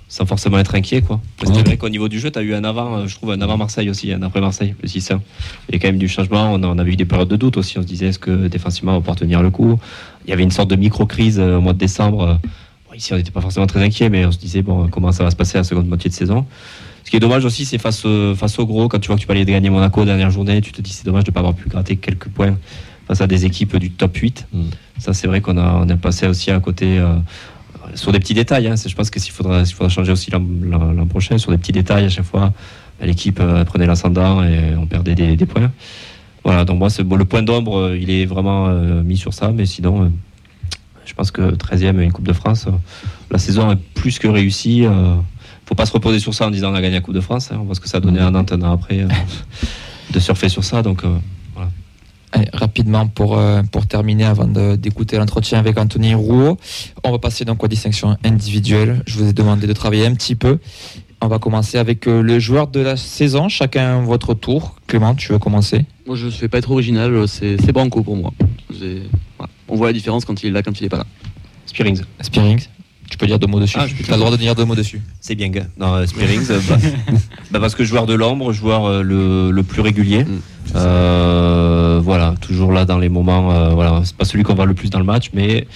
sans 0.09 0.25
forcément 0.25 0.59
être 0.59 0.75
inquiet, 0.75 1.01
quoi. 1.01 1.21
Parce 1.37 1.51
que. 1.51 1.57
C'est 1.57 1.63
vrai 1.65 1.77
qu'au 1.77 1.87
niveau 1.89 2.09
du 2.09 2.19
jeu, 2.19 2.29
tu 2.29 2.37
as 2.37 2.41
eu 2.41 2.53
un 2.53 2.63
avant, 2.65 2.97
euh, 2.97 3.07
je 3.07 3.15
trouve, 3.15 3.31
un 3.31 3.41
avant 3.41 3.57
Marseille 3.57 3.89
aussi, 3.89 4.11
un 4.11 4.21
après 4.21 4.41
Marseille, 4.41 4.75
le 4.81 4.87
6 4.87 5.11
Il 5.69 5.75
y 5.75 5.77
a 5.77 5.79
quand 5.79 5.87
même 5.87 5.97
du 5.97 6.09
changement. 6.09 6.51
On, 6.53 6.61
a- 6.61 6.67
on 6.67 6.77
avait 6.77 6.91
eu 6.91 6.95
des 6.97 7.05
périodes 7.05 7.29
de 7.29 7.35
doute 7.37 7.55
aussi. 7.57 7.77
On 7.79 7.81
se 7.81 7.87
disait, 7.87 8.07
est-ce 8.07 8.19
que 8.19 8.47
défensivement, 8.47 8.91
on 8.91 8.95
va 8.95 8.99
pouvoir 9.01 9.15
tenir 9.15 9.41
le 9.41 9.49
coup? 9.49 9.79
Il 10.25 10.29
y 10.29 10.33
avait 10.33 10.43
une 10.43 10.51
sorte 10.51 10.69
de 10.69 10.75
micro-crise 10.75 11.39
euh, 11.39 11.57
au 11.57 11.61
mois 11.61 11.73
de 11.73 11.77
décembre. 11.79 12.21
euh, 12.23 12.33
bon, 12.89 12.95
ici, 12.95 13.13
on 13.13 13.17
n'était 13.17 13.31
pas 13.31 13.41
forcément 13.41 13.65
très 13.67 13.81
inquiet, 13.81 14.09
mais 14.09 14.25
on 14.25 14.31
se 14.31 14.39
disait, 14.39 14.61
bon, 14.61 14.87
comment 14.89 15.11
ça 15.13 15.23
va 15.23 15.31
se 15.31 15.35
passer 15.37 15.57
la 15.57 15.63
seconde 15.63 15.87
moitié 15.87 16.09
de 16.09 16.15
saison? 16.15 16.45
Ce 17.03 17.09
qui 17.09 17.17
est 17.17 17.19
dommage 17.19 17.45
aussi, 17.45 17.65
c'est 17.65 17.77
face, 17.77 18.05
face 18.35 18.59
au 18.59 18.65
gros, 18.65 18.87
quand 18.87 18.99
tu 18.99 19.07
vois 19.07 19.17
que 19.17 19.21
tu 19.21 19.27
vas 19.27 19.33
aller 19.33 19.45
gagner 19.45 19.69
Monaco 19.69 20.05
dernière 20.05 20.31
journée, 20.31 20.61
tu 20.61 20.71
te 20.71 20.81
dis 20.81 20.91
c'est 20.91 21.05
dommage 21.05 21.23
de 21.25 21.31
ne 21.31 21.33
pas 21.33 21.41
avoir 21.41 21.53
pu 21.53 21.67
gratter 21.69 21.97
quelques 21.97 22.29
points 22.29 22.57
face 23.07 23.21
à 23.21 23.27
des 23.27 23.45
équipes 23.45 23.75
du 23.77 23.91
top 23.91 24.15
8. 24.15 24.47
Mm. 24.51 24.61
Ça, 24.99 25.13
c'est 25.13 25.27
vrai 25.27 25.41
qu'on 25.41 25.57
a, 25.57 25.85
on 25.85 25.97
passé 25.97 26.27
aussi 26.27 26.51
à 26.51 26.59
côté 26.59 26.97
euh, 26.97 27.15
sur 27.95 28.11
des 28.11 28.19
petits 28.19 28.33
détails. 28.33 28.67
hein. 28.67 28.75
Je 28.75 28.95
pense 28.95 29.09
que 29.09 29.19
s'il 29.19 29.31
faudra, 29.31 29.63
changer 29.65 30.11
aussi 30.11 30.31
l'an 30.31 31.05
prochain, 31.07 31.37
sur 31.37 31.51
des 31.51 31.57
petits 31.57 31.71
détails 31.71 32.05
à 32.05 32.09
chaque 32.09 32.25
fois, 32.25 32.53
bah, 32.99 33.05
l'équipe 33.05 33.39
euh, 33.39 33.63
prenait 33.65 33.85
l'ascendant 33.87 34.43
et 34.43 34.75
on 34.77 34.85
perdait 34.85 35.15
des, 35.15 35.35
des 35.35 35.45
points. 35.45 35.71
Voilà, 36.43 36.65
donc 36.65 36.79
moi, 36.79 36.89
bon, 37.03 37.15
le 37.15 37.25
point 37.25 37.41
d'ombre, 37.41 37.77
euh, 37.77 37.97
il 37.97 38.09
est 38.09 38.25
vraiment 38.25 38.67
euh, 38.67 39.01
mis 39.03 39.17
sur 39.17 39.33
ça, 39.33 39.51
mais 39.51 39.65
sinon, 39.65 40.11
je 41.05 41.13
pense 41.13 41.31
que 41.31 41.41
13e 41.41 41.99
et 41.99 42.03
une 42.03 42.11
Coupe 42.11 42.27
de 42.27 42.33
France, 42.33 42.67
la 43.31 43.37
saison 43.37 43.71
est 43.71 43.79
plus 43.93 44.19
que 44.19 44.27
réussie. 44.27 44.85
Faut 45.65 45.75
pas 45.75 45.85
se 45.85 45.93
reposer 45.93 46.19
sur 46.19 46.33
ça 46.33 46.47
en 46.47 46.51
disant 46.51 46.71
on 46.71 46.75
a 46.75 46.81
gagné 46.81 46.95
la 46.95 47.01
Coupe 47.01 47.15
de 47.15 47.21
France. 47.21 47.51
hein. 47.51 47.57
On 47.59 47.63
voit 47.63 47.75
ce 47.75 47.79
que 47.79 47.89
ça 47.89 47.97
a 47.97 48.01
donné 48.01 48.19
à 48.19 48.29
Nantes 48.31 48.51
un 48.51 48.61
an 48.61 48.73
après 48.73 49.01
euh, 49.01 49.07
de 50.11 50.19
surfer 50.19 50.49
sur 50.49 50.63
ça. 50.63 50.81
Donc, 50.81 51.03
euh, 51.03 51.17
Allez, 52.35 52.49
rapidement 52.51 53.05
pour, 53.07 53.37
euh, 53.37 53.61
pour 53.71 53.85
terminer 53.85 54.25
avant 54.25 54.47
d'écouter 54.75 55.17
l'entretien 55.17 55.59
avec 55.59 55.77
Anthony 55.77 56.15
Rouault, 56.15 56.57
on 57.03 57.11
va 57.11 57.19
passer 57.19 57.45
donc 57.45 57.63
aux 57.63 57.67
distinctions 57.67 58.17
individuelles. 58.23 59.03
Je 59.05 59.19
vous 59.19 59.29
ai 59.29 59.33
demandé 59.33 59.67
de 59.67 59.73
travailler 59.73 60.07
un 60.07 60.15
petit 60.15 60.33
peu. 60.33 60.57
On 61.21 61.27
va 61.27 61.37
commencer 61.37 61.77
avec 61.77 62.07
euh, 62.07 62.23
le 62.23 62.39
joueur 62.39 62.69
de 62.69 62.79
la 62.79 62.97
saison, 62.97 63.49
chacun 63.49 64.01
votre 64.01 64.33
tour. 64.33 64.75
Clément, 64.87 65.13
tu 65.13 65.31
veux 65.31 65.37
commencer? 65.37 65.85
Moi, 66.07 66.15
je 66.15 66.25
ne 66.25 66.31
vais 66.31 66.47
pas 66.47 66.57
être 66.57 66.71
original, 66.71 67.27
c'est 67.27 67.71
Branco 67.71 68.01
pour 68.01 68.15
moi. 68.17 68.33
Voilà. 68.67 69.51
On 69.69 69.75
voit 69.75 69.87
la 69.87 69.93
différence 69.93 70.25
quand 70.25 70.41
il 70.41 70.47
est 70.47 70.51
là, 70.51 70.63
quand 70.63 70.79
il 70.79 70.83
n'est 70.83 70.89
pas 70.89 70.97
là. 70.97 71.05
Spearings, 71.67 72.01
Spearing, 72.21 72.59
tu 72.59 72.67
peux 73.23 73.27
dire 73.27 73.39
deux 73.39 73.47
mots 73.47 73.59
dessus. 73.59 73.77
Ah, 73.79 73.85
tu 73.87 74.09
as 74.09 74.13
le 74.13 74.19
droit 74.19 74.31
de 74.31 74.37
dire 74.37 74.55
deux 74.55 74.65
mots 74.65 74.75
dessus. 74.75 75.01
c'est 75.21 75.35
bien. 75.35 75.49
gars. 75.49 75.65
Non, 75.77 75.93
euh, 75.95 76.05
Spearings, 76.05 76.45
euh, 76.51 76.59
bah, 76.67 76.77
bah, 77.51 77.59
parce 77.59 77.75
que 77.75 77.83
joueur 77.83 78.05
de 78.05 78.13
l'ombre, 78.13 78.51
joueur 78.53 78.85
euh, 78.85 79.01
le, 79.01 79.51
le 79.51 79.63
plus 79.63 79.81
régulier. 79.81 80.23
Mm. 80.23 80.41
Euh, 80.75 81.99
voilà, 82.03 82.35
toujours 82.41 82.71
là 82.71 82.85
dans 82.85 82.97
les 82.97 83.09
moments. 83.09 83.51
euh, 83.51 83.69
voilà, 83.69 84.01
c'est 84.05 84.15
pas 84.15 84.25
celui 84.25 84.43
qu'on 84.43 84.55
voit 84.55 84.65
le 84.65 84.73
plus 84.73 84.89
dans 84.89 84.99
le 84.99 85.05
match, 85.05 85.29
mais 85.33 85.67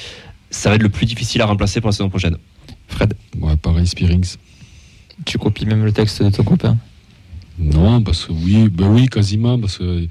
ça 0.49 0.69
va 0.69 0.75
être 0.75 0.83
le 0.83 0.89
plus 0.89 1.05
difficile 1.05 1.41
à 1.41 1.45
remplacer 1.45 1.81
pour 1.81 1.89
la 1.89 1.93
saison 1.93 2.09
prochaine. 2.09 2.37
Fred, 2.87 3.13
Ouais, 3.39 3.55
pareil, 3.57 3.85
Spearings. 3.85 4.35
tu 5.25 5.37
copies 5.37 5.65
même 5.65 5.83
le 5.83 5.91
texte 5.91 6.23
de 6.23 6.29
ton 6.29 6.43
copain? 6.43 6.77
Non, 7.59 8.01
parce 8.01 8.25
que 8.25 8.31
oui, 8.31 8.69
ben 8.69 8.87
oui, 8.87 9.07
quasiment, 9.07 9.59
parce 9.59 9.77
que 9.79 10.07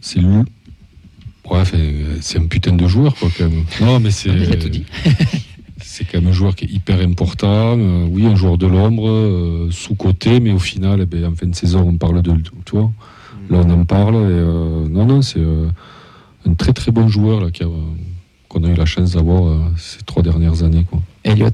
c'est 0.00 0.20
lui. 0.20 0.44
Ouais, 1.50 1.62
c'est 2.20 2.38
un 2.38 2.46
putain 2.46 2.72
de 2.72 2.86
joueur, 2.86 3.14
quoi, 3.16 3.28
quand 3.36 3.48
même. 3.48 3.64
Non, 3.80 3.98
mais 4.00 4.10
c'est. 4.12 4.30
C'est 5.84 6.04
quand 6.04 6.18
même 6.20 6.30
un 6.30 6.32
joueur 6.32 6.54
qui 6.54 6.64
est 6.64 6.70
hyper 6.70 7.00
important. 7.00 7.78
euh, 7.78 8.06
oui, 8.10 8.26
un 8.26 8.34
joueur 8.36 8.56
de 8.58 8.66
l'ombre, 8.66 9.08
euh, 9.08 9.68
sous-côté, 9.70 10.40
mais 10.40 10.52
au 10.52 10.58
final, 10.58 11.00
eh 11.02 11.06
ben, 11.06 11.24
en 11.26 11.34
fin 11.34 11.46
de 11.46 11.54
saison, 11.54 11.80
on 11.88 11.96
parle 11.96 12.22
de. 12.22 12.32
Tu 12.64 12.76
vois, 12.76 12.90
là, 13.50 13.58
on 13.64 13.70
en 13.70 13.84
parle. 13.84 14.14
Et, 14.14 14.18
euh, 14.18 14.88
non, 14.88 15.04
non, 15.06 15.22
c'est 15.22 15.38
euh, 15.40 15.68
un 16.48 16.54
très 16.54 16.72
très 16.72 16.92
bon 16.92 17.08
joueur 17.08 17.40
là, 17.40 17.50
qui 17.50 17.62
a, 17.64 17.66
qu'on 18.48 18.64
a 18.64 18.68
eu 18.68 18.74
la 18.74 18.86
chance 18.86 19.12
d'avoir 19.12 19.46
euh, 19.48 19.58
ces 19.76 20.02
trois 20.04 20.22
dernières 20.22 20.62
années. 20.62 20.84
Quoi. 20.88 21.00
Elliot, 21.24 21.50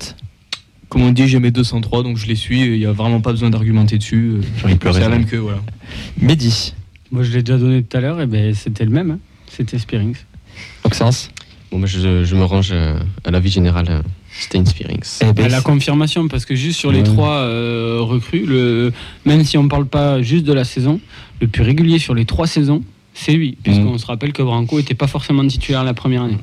Comme 0.88 1.02
on 1.02 1.12
dit, 1.12 1.26
j'ai 1.28 1.40
mes 1.40 1.50
203, 1.50 2.02
donc 2.02 2.16
je 2.16 2.26
les 2.26 2.36
suis. 2.36 2.62
Il 2.62 2.78
n'y 2.78 2.86
a 2.86 2.92
vraiment 2.92 3.20
pas 3.20 3.32
besoin 3.32 3.50
d'argumenter 3.50 3.98
dessus. 3.98 4.36
C'est 4.62 5.00
la 5.00 5.08
même 5.08 5.26
que 5.26 5.36
voilà. 5.36 5.60
Mehdi, 6.20 6.74
Moi, 7.10 7.22
je 7.22 7.32
l'ai 7.32 7.42
déjà 7.42 7.58
donné 7.58 7.82
tout 7.82 7.96
à 7.96 8.00
l'heure, 8.00 8.20
et 8.20 8.26
ben 8.26 8.54
c'était 8.54 8.84
le 8.84 8.90
même. 8.90 9.10
hein. 9.12 9.18
C'était 9.50 9.78
Spearings. 9.78 10.16
Oxens, 10.84 11.30
Bon, 11.70 11.84
je, 11.84 12.24
je 12.24 12.34
me 12.34 12.44
range 12.44 12.70
euh, 12.72 12.98
à 13.24 13.30
l'avis 13.30 13.50
général. 13.50 13.86
euh, 13.90 14.00
Stain 14.40 14.64
Spearings. 14.64 15.02
et 15.36 15.42
À 15.42 15.48
la 15.48 15.60
confirmation, 15.60 16.28
parce 16.28 16.44
que 16.44 16.54
juste 16.54 16.78
sur 16.78 16.92
les 16.92 16.98
Ouais. 16.98 17.04
trois 17.04 17.38
euh, 17.38 17.98
recrues, 18.00 18.44
le, 18.46 18.92
même 19.26 19.42
si 19.44 19.58
on 19.58 19.64
ne 19.64 19.68
parle 19.68 19.86
pas 19.86 20.22
juste 20.22 20.44
de 20.44 20.52
la 20.52 20.64
saison, 20.64 21.00
le 21.40 21.48
plus 21.48 21.62
régulier 21.62 21.98
sur 21.98 22.14
les 22.14 22.24
trois 22.24 22.46
saisons, 22.46 22.82
c'est 23.14 23.32
lui, 23.32 23.56
puisqu'on 23.62 23.98
se 23.98 24.06
rappelle 24.06 24.32
que 24.32 24.42
Branco 24.42 24.76
n'était 24.76 24.94
pas 24.94 25.08
forcément 25.08 25.44
titulaire 25.46 25.82
la 25.82 25.92
première 25.94 26.22
année. 26.22 26.38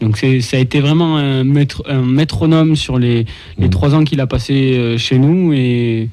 Donc 0.00 0.18
c'est- 0.18 0.40
ça 0.42 0.58
a 0.58 0.60
été 0.60 0.80
vraiment 0.80 1.16
un, 1.16 1.42
maître, 1.42 1.82
un 1.88 2.02
métronome 2.02 2.76
sur 2.76 2.98
les, 2.98 3.24
les 3.56 3.66
Mm. 3.68 3.70
trois 3.70 3.94
ans 3.94 4.04
qu'il 4.04 4.20
a 4.20 4.26
passé 4.26 4.74
euh, 4.76 4.98
chez 4.98 5.18
nous. 5.18 5.52
Et 5.54 6.10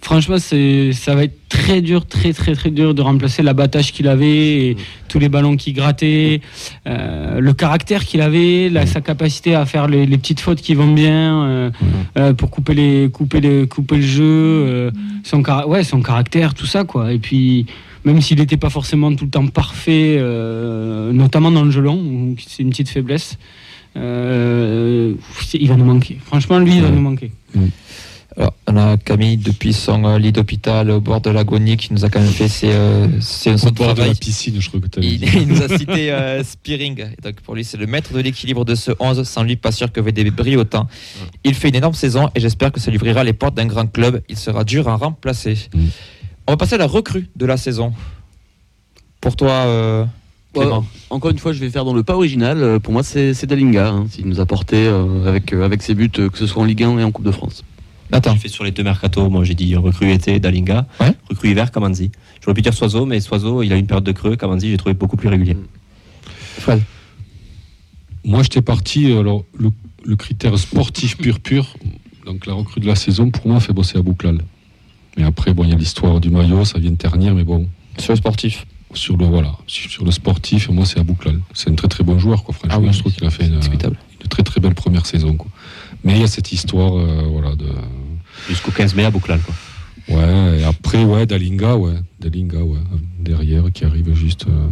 franchement, 0.00 0.38
c'est- 0.38 0.92
ça 0.92 1.14
va 1.14 1.24
être 1.24 1.36
très 1.48 1.80
dur, 1.82 2.06
très 2.06 2.32
très 2.32 2.54
très 2.54 2.70
dur 2.70 2.94
de 2.94 3.02
remplacer 3.02 3.42
l'abattage 3.42 3.92
qu'il 3.92 4.06
avait, 4.08 4.68
et 4.70 4.76
tous 5.08 5.18
les 5.18 5.28
ballons 5.28 5.56
qu'il 5.56 5.74
grattait, 5.74 6.40
euh, 6.86 7.40
le 7.40 7.52
caractère 7.52 8.04
qu'il 8.04 8.20
avait, 8.20 8.68
la- 8.70 8.86
sa 8.86 9.00
capacité 9.00 9.54
à 9.54 9.64
faire 9.66 9.86
les, 9.88 10.06
les 10.06 10.18
petites 10.18 10.40
fautes 10.40 10.60
qui 10.60 10.74
vont 10.74 10.92
bien 10.92 11.44
euh, 11.44 11.70
euh, 12.18 12.32
pour 12.34 12.50
couper 12.50 12.74
les 12.74 13.10
couper 13.12 13.40
les 13.40 13.66
couper 13.66 13.96
le 13.96 14.02
jeu, 14.02 14.22
euh, 14.24 14.90
son 15.24 15.42
ouais 15.68 15.84
son 15.84 16.00
caractère, 16.02 16.54
tout 16.54 16.66
ça 16.66 16.84
quoi. 16.84 17.12
Et 17.12 17.18
puis 17.18 17.66
même 18.04 18.20
s'il 18.22 18.38
n'était 18.38 18.56
pas 18.56 18.70
forcément 18.70 19.14
tout 19.14 19.24
le 19.24 19.30
temps 19.30 19.46
parfait, 19.48 20.16
euh, 20.18 21.12
notamment 21.12 21.50
dans 21.50 21.64
le 21.64 21.70
jeu 21.70 21.80
long, 21.82 21.96
où 21.98 22.36
c'est 22.46 22.62
une 22.62 22.70
petite 22.70 22.88
faiblesse. 22.88 23.36
euh, 23.96 25.14
il 25.54 25.68
va 25.68 25.76
nous 25.76 25.84
manquer. 25.84 26.18
Franchement, 26.24 26.58
lui, 26.60 26.76
il 26.76 26.82
va 26.82 26.90
nous 26.90 27.00
manquer. 27.00 27.32
Alors, 28.38 28.54
on 28.68 28.76
a 28.76 28.96
Camille 28.96 29.36
depuis 29.36 29.72
son 29.72 30.04
euh, 30.04 30.16
lit 30.18 30.30
d'hôpital 30.30 30.90
au 30.92 31.00
bord 31.00 31.20
de 31.20 31.28
l'agonie 31.28 31.76
qui 31.76 31.92
nous 31.92 32.04
a 32.04 32.08
quand 32.08 32.20
même 32.20 32.28
fait 32.30 32.46
ses, 32.46 32.68
euh, 32.70 33.08
ses- 33.20 33.58
son 33.58 33.66
Au 33.68 33.72
bord 33.72 33.88
de 33.88 33.92
travail. 33.94 34.08
la 34.10 34.14
piscine, 34.14 34.60
je 34.60 34.68
crois 34.68 34.80
que 34.80 34.86
tu 34.86 35.00
Il, 35.00 35.24
il 35.42 35.48
nous 35.48 35.60
a 35.60 35.68
cité 35.76 36.12
euh, 36.12 36.44
Spearing. 36.44 37.00
Et 37.00 37.20
donc 37.22 37.40
pour 37.40 37.56
lui, 37.56 37.64
c'est 37.64 37.76
le 37.78 37.86
maître 37.88 38.12
de 38.12 38.20
l'équilibre 38.20 38.64
de 38.64 38.76
ce 38.76 38.92
11. 39.00 39.24
Sans 39.24 39.42
lui, 39.42 39.56
pas 39.56 39.72
sûr 39.72 39.90
que 39.90 40.00
VDB 40.00 40.30
brille 40.30 40.56
autant. 40.56 40.86
Il 41.42 41.54
fait 41.54 41.68
une 41.70 41.74
énorme 41.74 41.94
saison 41.94 42.28
et 42.36 42.38
j'espère 42.40 42.70
que 42.70 42.78
ça 42.78 42.92
lui 42.92 42.98
ouvrira 42.98 43.24
les 43.24 43.32
portes 43.32 43.56
d'un 43.56 43.66
grand 43.66 43.86
club. 43.90 44.22
Il 44.28 44.36
sera 44.36 44.62
dur 44.62 44.88
à 44.88 44.96
remplacer. 44.96 45.58
Mm. 45.74 45.80
On 46.46 46.52
va 46.52 46.56
passer 46.56 46.76
à 46.76 46.78
la 46.78 46.86
recrue 46.86 47.28
de 47.34 47.44
la 47.44 47.56
saison. 47.56 47.92
Pour 49.20 49.34
toi, 49.34 49.50
euh, 49.50 50.04
Clément. 50.54 50.78
Ouais, 50.78 50.84
encore 51.10 51.30
une 51.32 51.38
fois, 51.38 51.52
je 51.52 51.58
vais 51.58 51.70
faire 51.70 51.84
dans 51.84 51.92
le 51.92 52.04
pas 52.04 52.14
original. 52.14 52.62
Euh, 52.62 52.78
Pour 52.78 52.92
moi, 52.92 53.02
c'est 53.02 53.44
Dalinga. 53.46 53.88
hein, 53.88 54.06
S'il 54.10 54.26
nous 54.26 54.38
a 54.40 54.46
porté 54.46 54.76
euh, 54.86 55.26
avec, 55.28 55.52
euh, 55.52 55.64
avec 55.64 55.82
ses 55.82 55.94
buts, 55.94 56.08
euh, 56.20 56.28
que 56.30 56.38
ce 56.38 56.46
soit 56.46 56.62
en 56.62 56.64
Ligue 56.64 56.84
1 56.84 56.98
et 57.00 57.04
en 57.04 57.10
Coupe 57.10 57.24
de 57.26 57.32
France. 57.32 57.64
Nathan. 58.10 58.32
J'ai 58.34 58.38
fait 58.38 58.48
sur 58.48 58.64
les 58.64 58.70
deux 58.70 58.82
mercato, 58.82 59.28
moi 59.28 59.44
j'ai 59.44 59.54
dit 59.54 59.76
recrue 59.76 60.10
été 60.12 60.40
Dalinga, 60.40 60.86
Ouais. 61.00 61.12
recrue 61.28 61.50
hiver 61.50 61.70
Kamanzi. 61.70 62.10
J'aurais 62.42 62.54
pu 62.54 62.62
dire 62.62 62.74
Soiseau, 62.74 63.04
mais 63.06 63.20
Soiseau 63.20 63.62
il 63.62 63.72
a 63.72 63.76
une 63.76 63.86
période 63.86 64.04
de 64.04 64.12
creux, 64.12 64.36
Kamanzi 64.36 64.70
j'ai 64.70 64.76
trouvé 64.76 64.94
beaucoup 64.94 65.16
plus 65.16 65.28
régulier. 65.28 65.56
Fred. 66.58 66.80
Moi, 68.24 68.42
j'étais 68.42 68.62
parti. 68.62 69.12
Alors, 69.12 69.44
le, 69.58 69.70
le 70.04 70.16
critère 70.16 70.58
sportif 70.58 71.16
pur, 71.16 71.40
pur, 71.40 71.74
donc 72.26 72.46
la 72.46 72.52
recrue 72.54 72.80
de 72.80 72.86
la 72.86 72.96
saison, 72.96 73.30
pour 73.30 73.46
moi, 73.48 73.60
fait 73.60 73.72
bosser 73.72 73.96
à 73.98 74.02
Bouclal. 74.02 74.38
Mais 75.16 75.24
après, 75.24 75.54
bon, 75.54 75.64
il 75.64 75.70
y 75.70 75.72
a 75.72 75.76
l'histoire 75.76 76.20
du 76.20 76.28
maillot, 76.30 76.64
ça 76.64 76.78
vient 76.78 76.90
de 76.90 76.96
ternir, 76.96 77.34
mais 77.34 77.44
bon, 77.44 77.68
Sur 77.98 78.12
le 78.12 78.16
sportif. 78.16 78.66
sur 78.92 79.16
le 79.16 79.24
voilà, 79.26 79.52
sur 79.66 80.04
le 80.04 80.10
sportif, 80.10 80.68
moi, 80.70 80.84
c'est 80.84 80.98
à 80.98 81.04
Bouclal. 81.04 81.40
C'est 81.54 81.70
un 81.70 81.74
très 81.74 81.88
très 81.88 82.04
bon 82.04 82.18
joueur, 82.18 82.42
quoi. 82.44 82.54
Franchement, 82.54 82.78
Ah 82.78 82.86
oui, 82.86 82.92
je 82.92 82.98
trouve 82.98 83.12
qu'il 83.12 83.24
a 83.24 83.30
fait 83.30 83.46
une, 83.46 83.58
Discutable. 83.60 83.96
une 84.22 84.28
très 84.28 84.42
très 84.42 84.60
belle 84.60 84.74
première 84.74 85.06
saison, 85.06 85.34
quoi. 85.36 85.50
Mais 86.04 86.14
il 86.14 86.20
y 86.20 86.24
a 86.24 86.28
cette 86.28 86.52
histoire, 86.52 86.96
euh, 86.98 87.22
voilà, 87.30 87.54
de 87.56 87.66
Jusqu'au 88.48 88.70
15 88.70 88.94
mai 88.94 89.04
à 89.04 89.10
Bouclal. 89.10 89.40
Quoi. 89.40 89.54
ouais. 90.16 90.60
Et 90.60 90.64
après, 90.64 91.04
ouais, 91.04 91.26
Dalinga, 91.26 91.76
ouais, 91.76 91.94
Dalinga, 92.20 92.60
ouais, 92.62 92.78
derrière, 93.20 93.64
qui 93.72 93.84
arrive 93.84 94.14
juste. 94.14 94.46
euh, 94.48 94.66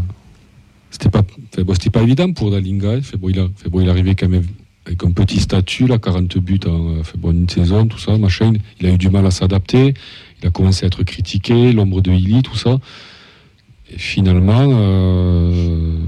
C'était 0.91 1.11
pas, 1.11 1.23
fait, 1.55 1.91
pas 1.91 2.03
évident 2.03 2.33
pour 2.33 2.51
Dalinga. 2.51 3.01
Fait, 3.03 3.17
bon, 3.17 3.29
il 3.29 3.39
a, 3.39 3.49
fait, 3.57 3.69
il 3.81 3.91
arrivait 3.91 4.15
quand 4.15 4.29
même 4.29 4.47
avec 4.87 5.03
un 5.05 5.11
petit 5.11 5.41
statut, 5.41 5.87
là, 5.87 5.99
40 5.99 6.39
buts 6.39 6.61
en 6.67 7.03
fait, 7.03 7.19
bon, 7.19 7.33
une 7.33 7.49
saison, 7.49 7.87
tout 7.87 7.99
ça, 7.99 8.17
machin. 8.17 8.53
Il 8.81 8.87
a 8.87 8.93
eu 8.93 8.99
du 8.99 9.11
mal 9.11 9.27
à 9.27 9.31
s'adapter. 9.31 9.95
Il 10.43 10.47
a 10.47 10.51
commencé 10.51 10.85
à 10.85 10.87
être 10.87 11.03
critiqué, 11.03 11.73
l'ombre 11.73 12.01
de 12.01 12.13
Illy, 12.13 12.43
tout 12.43 12.57
ça. 12.57 12.79
Et 13.93 13.99
finalement, 13.99 14.69
euh, 14.71 15.99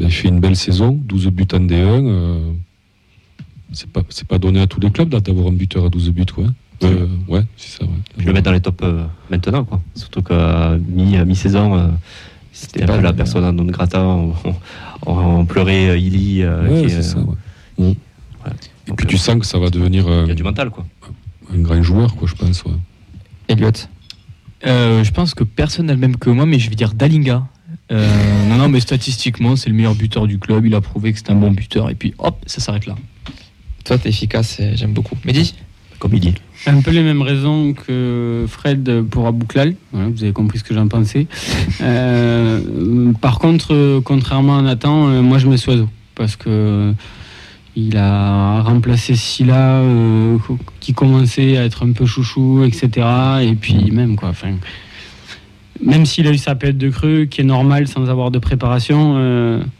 il 0.00 0.10
fait 0.10 0.28
une 0.28 0.40
belle 0.40 0.56
saison, 0.56 0.92
12 1.04 1.28
buts 1.28 1.46
en 1.52 1.60
D1. 1.60 2.06
euh, 2.06 2.52
c'est 3.72 4.26
pas, 4.26 4.38
donné 4.38 4.60
à 4.60 4.66
tous 4.66 4.80
les 4.80 4.90
clubs 4.90 5.10
d'avoir 5.14 5.48
un 5.48 5.52
buteur 5.52 5.84
à 5.84 5.88
12 5.90 6.10
buts, 6.10 6.24
quoi. 6.34 6.44
Euh, 6.44 6.48
ouais, 6.86 7.42
c'est 7.56 7.78
ça. 7.80 7.84
Ouais. 7.84 7.90
Je 8.18 8.26
le 8.26 8.32
mettre 8.32 8.44
dans 8.46 8.52
les 8.52 8.60
tops 8.60 8.82
euh, 8.84 9.04
maintenant, 9.30 9.64
quoi. 9.64 9.80
Surtout 9.94 10.22
qu'à 10.22 10.76
mi- 10.88 11.16
à 11.16 11.24
mi-saison, 11.24 11.76
euh, 11.76 11.88
c'était 12.52 12.82
un 12.84 12.86
pas 12.86 12.96
peu 12.98 13.02
la 13.02 13.12
personne 13.12 13.50
non 13.54 13.64
grata. 13.64 14.02
On, 14.04 14.32
on- 14.44 15.12
on 15.40 15.44
pleurait 15.46 15.90
euh, 15.90 15.98
Illy. 15.98 16.42
euh, 16.42 16.62
Ouais, 16.68 16.80
qui 16.80 16.86
est, 16.86 16.88
c'est 16.90 16.96
euh, 16.96 17.02
ça. 17.02 17.18
Ouais. 17.78 17.96
Voilà. 18.40 18.56
Et 18.86 18.88
Donc, 18.90 18.98
puis 18.98 19.06
tu 19.06 19.16
euh, 19.16 19.18
sens 19.18 19.36
que 19.38 19.46
ça 19.46 19.58
va 19.58 19.70
devenir 19.70 20.04
Il 20.22 20.28
y 20.28 20.32
a 20.32 20.34
du 20.34 20.42
mental, 20.42 20.70
quoi. 20.70 20.84
un 21.54 21.58
grand 21.58 21.82
joueur, 21.82 22.14
quoi, 22.16 22.28
je 22.28 22.34
pense. 22.34 22.64
Ouais. 22.64 22.72
Elliot. 23.48 23.70
Euh, 24.66 25.04
je 25.04 25.10
pense 25.12 25.34
que 25.34 25.44
personne 25.44 25.86
n'a 25.86 25.94
le 25.94 26.00
même 26.00 26.16
que 26.16 26.30
moi, 26.30 26.44
mais 26.46 26.58
je 26.58 26.68
vais 26.68 26.74
dire 26.76 26.92
Dalinga. 26.94 27.46
Euh, 27.90 28.48
non, 28.48 28.56
non, 28.56 28.68
mais 28.68 28.80
statistiquement, 28.80 29.56
c'est 29.56 29.70
le 29.70 29.76
meilleur 29.76 29.94
buteur 29.94 30.26
du 30.26 30.38
club. 30.38 30.66
Il 30.66 30.74
a 30.74 30.80
prouvé 30.80 31.12
que 31.12 31.18
c'est 31.18 31.30
un 31.30 31.34
bon 31.36 31.50
buteur. 31.52 31.88
Et 31.90 31.94
puis, 31.94 32.12
hop, 32.18 32.42
ça 32.46 32.60
s'arrête 32.60 32.86
là. 32.86 32.96
Toi, 33.84 33.96
t'es 33.98 34.08
efficace 34.10 34.58
et 34.60 34.76
j'aime 34.76 34.92
beaucoup. 34.92 35.16
Mehdi? 35.24 35.54
Comme 35.98 36.14
il 36.14 36.20
dit. 36.20 36.34
Un 36.66 36.80
peu 36.80 36.90
les 36.90 37.02
mêmes 37.02 37.22
raisons 37.22 37.72
que 37.72 38.44
Fred 38.48 39.02
pour 39.10 39.26
Abouklal. 39.26 39.74
Voilà, 39.92 40.08
vous 40.08 40.22
avez 40.22 40.32
compris 40.32 40.58
ce 40.58 40.64
que 40.64 40.74
j'en 40.74 40.88
pensais. 40.88 41.26
Euh, 41.80 43.12
par 43.20 43.38
contre, 43.38 44.00
contrairement 44.00 44.58
à 44.58 44.62
Nathan, 44.62 45.08
euh, 45.08 45.22
moi 45.22 45.38
je 45.38 45.46
mets 45.46 45.56
Soiseau. 45.56 45.88
Parce 46.16 46.34
que 46.34 46.92
il 47.76 47.96
a 47.96 48.62
remplacé 48.62 49.14
Silla 49.14 49.76
euh, 49.76 50.38
qui 50.80 50.92
commençait 50.92 51.56
à 51.56 51.64
être 51.64 51.86
un 51.86 51.92
peu 51.92 52.04
chouchou, 52.04 52.64
etc. 52.64 53.06
Et 53.42 53.54
puis 53.54 53.92
même 53.92 54.16
quoi. 54.16 54.30
Enfin, 54.30 54.54
même 55.80 56.04
s'il 56.04 56.26
a 56.26 56.32
eu 56.32 56.38
sa 56.38 56.56
période 56.56 56.78
de 56.78 56.88
creux, 56.88 57.26
qui 57.26 57.42
est 57.42 57.44
normal 57.44 57.86
sans 57.86 58.10
avoir 58.10 58.32
de 58.32 58.40
préparation, 58.40 59.14
euh, 59.16 59.60
Mm. 59.60 59.77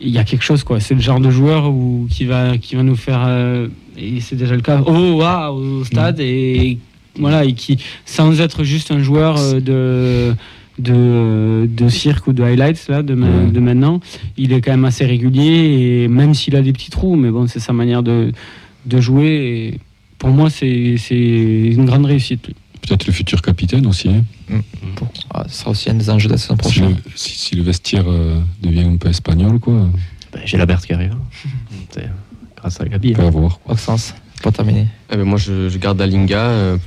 Il 0.00 0.08
y 0.10 0.18
a 0.18 0.24
quelque 0.24 0.42
chose 0.44 0.64
quoi. 0.64 0.80
C'est 0.80 0.94
le 0.94 1.00
genre 1.00 1.20
de 1.20 1.30
joueur 1.30 1.70
où, 1.70 2.06
qui, 2.10 2.24
va, 2.24 2.58
qui 2.58 2.74
va 2.76 2.82
nous 2.82 2.96
faire, 2.96 3.22
euh, 3.26 3.68
et 3.96 4.20
c'est 4.20 4.36
déjà 4.36 4.54
le 4.54 4.60
cas, 4.62 4.82
oh 4.86 5.12
waouh 5.20 5.80
au 5.80 5.84
stade 5.84 6.18
et 6.20 6.78
voilà 7.18 7.44
et 7.44 7.52
qui 7.54 7.78
sans 8.04 8.40
être 8.40 8.62
juste 8.64 8.90
un 8.90 9.00
joueur 9.00 9.36
euh, 9.38 9.60
de 9.60 10.34
de, 10.78 11.66
de 11.66 11.88
cirque 11.88 12.26
ou 12.26 12.32
de 12.34 12.42
highlights 12.42 12.88
là 12.88 13.02
de, 13.02 13.14
ma- 13.14 13.26
Ouais. 13.26 13.50
de 13.50 13.60
maintenant, 13.60 14.00
il 14.36 14.52
est 14.52 14.60
quand 14.60 14.72
même 14.72 14.84
assez 14.84 15.06
régulier 15.06 16.02
et 16.04 16.08
même 16.08 16.34
s'il 16.34 16.54
a 16.54 16.60
des 16.60 16.72
petits 16.74 16.90
trous, 16.90 17.16
mais 17.16 17.30
bon 17.30 17.46
c'est 17.46 17.60
sa 17.60 17.72
manière 17.72 18.02
de, 18.02 18.32
de 18.84 19.00
jouer. 19.00 19.26
Et 19.74 19.80
pour 20.18 20.28
moi 20.30 20.50
c'est 20.50 20.96
c'est 20.98 21.16
une 21.16 21.86
grande 21.86 22.04
réussite. 22.06 22.48
Peut-être 22.82 23.06
le 23.06 23.12
futur 23.12 23.40
capitaine 23.42 23.86
aussi. 23.86 24.08
hein. 24.10 24.22
Bon, 24.50 24.60
ah, 25.36 25.44
Ce 25.48 25.58
sera 25.60 25.70
aussi 25.70 25.90
un 25.90 25.94
des 25.94 26.08
enjeux 26.10 26.28
de 26.28 26.32
la 26.34 26.38
saison 26.38 26.54
Si, 26.54 26.58
prochaine. 26.58 26.96
si- 27.14 27.38
si 27.38 27.54
le 27.56 27.62
vestiaire 27.62 28.04
euh, 28.08 28.40
devient 28.62 28.82
un 28.82 28.96
peu 28.96 29.08
espagnol, 29.08 29.58
quoi, 29.58 29.88
Ben, 30.32 30.40
J'ai 30.44 30.56
la 30.56 30.66
Berthe 30.66 30.86
qui 30.86 30.92
arrive. 30.92 31.14
Grâce 32.56 32.80
à 32.80 32.84
Gabi. 32.86 33.14
on 33.18 33.26
hein. 33.28 33.30
Quoi. 33.32 33.50
Maxence, 33.68 34.14
pour 34.42 34.52
terminer. 34.52 34.86
Eh 35.12 35.16
ben, 35.16 35.24
moi, 35.24 35.38
je, 35.38 35.68
je 35.68 35.78
garde 35.78 35.98
Dalinga 35.98 36.38
euh, 36.38 36.78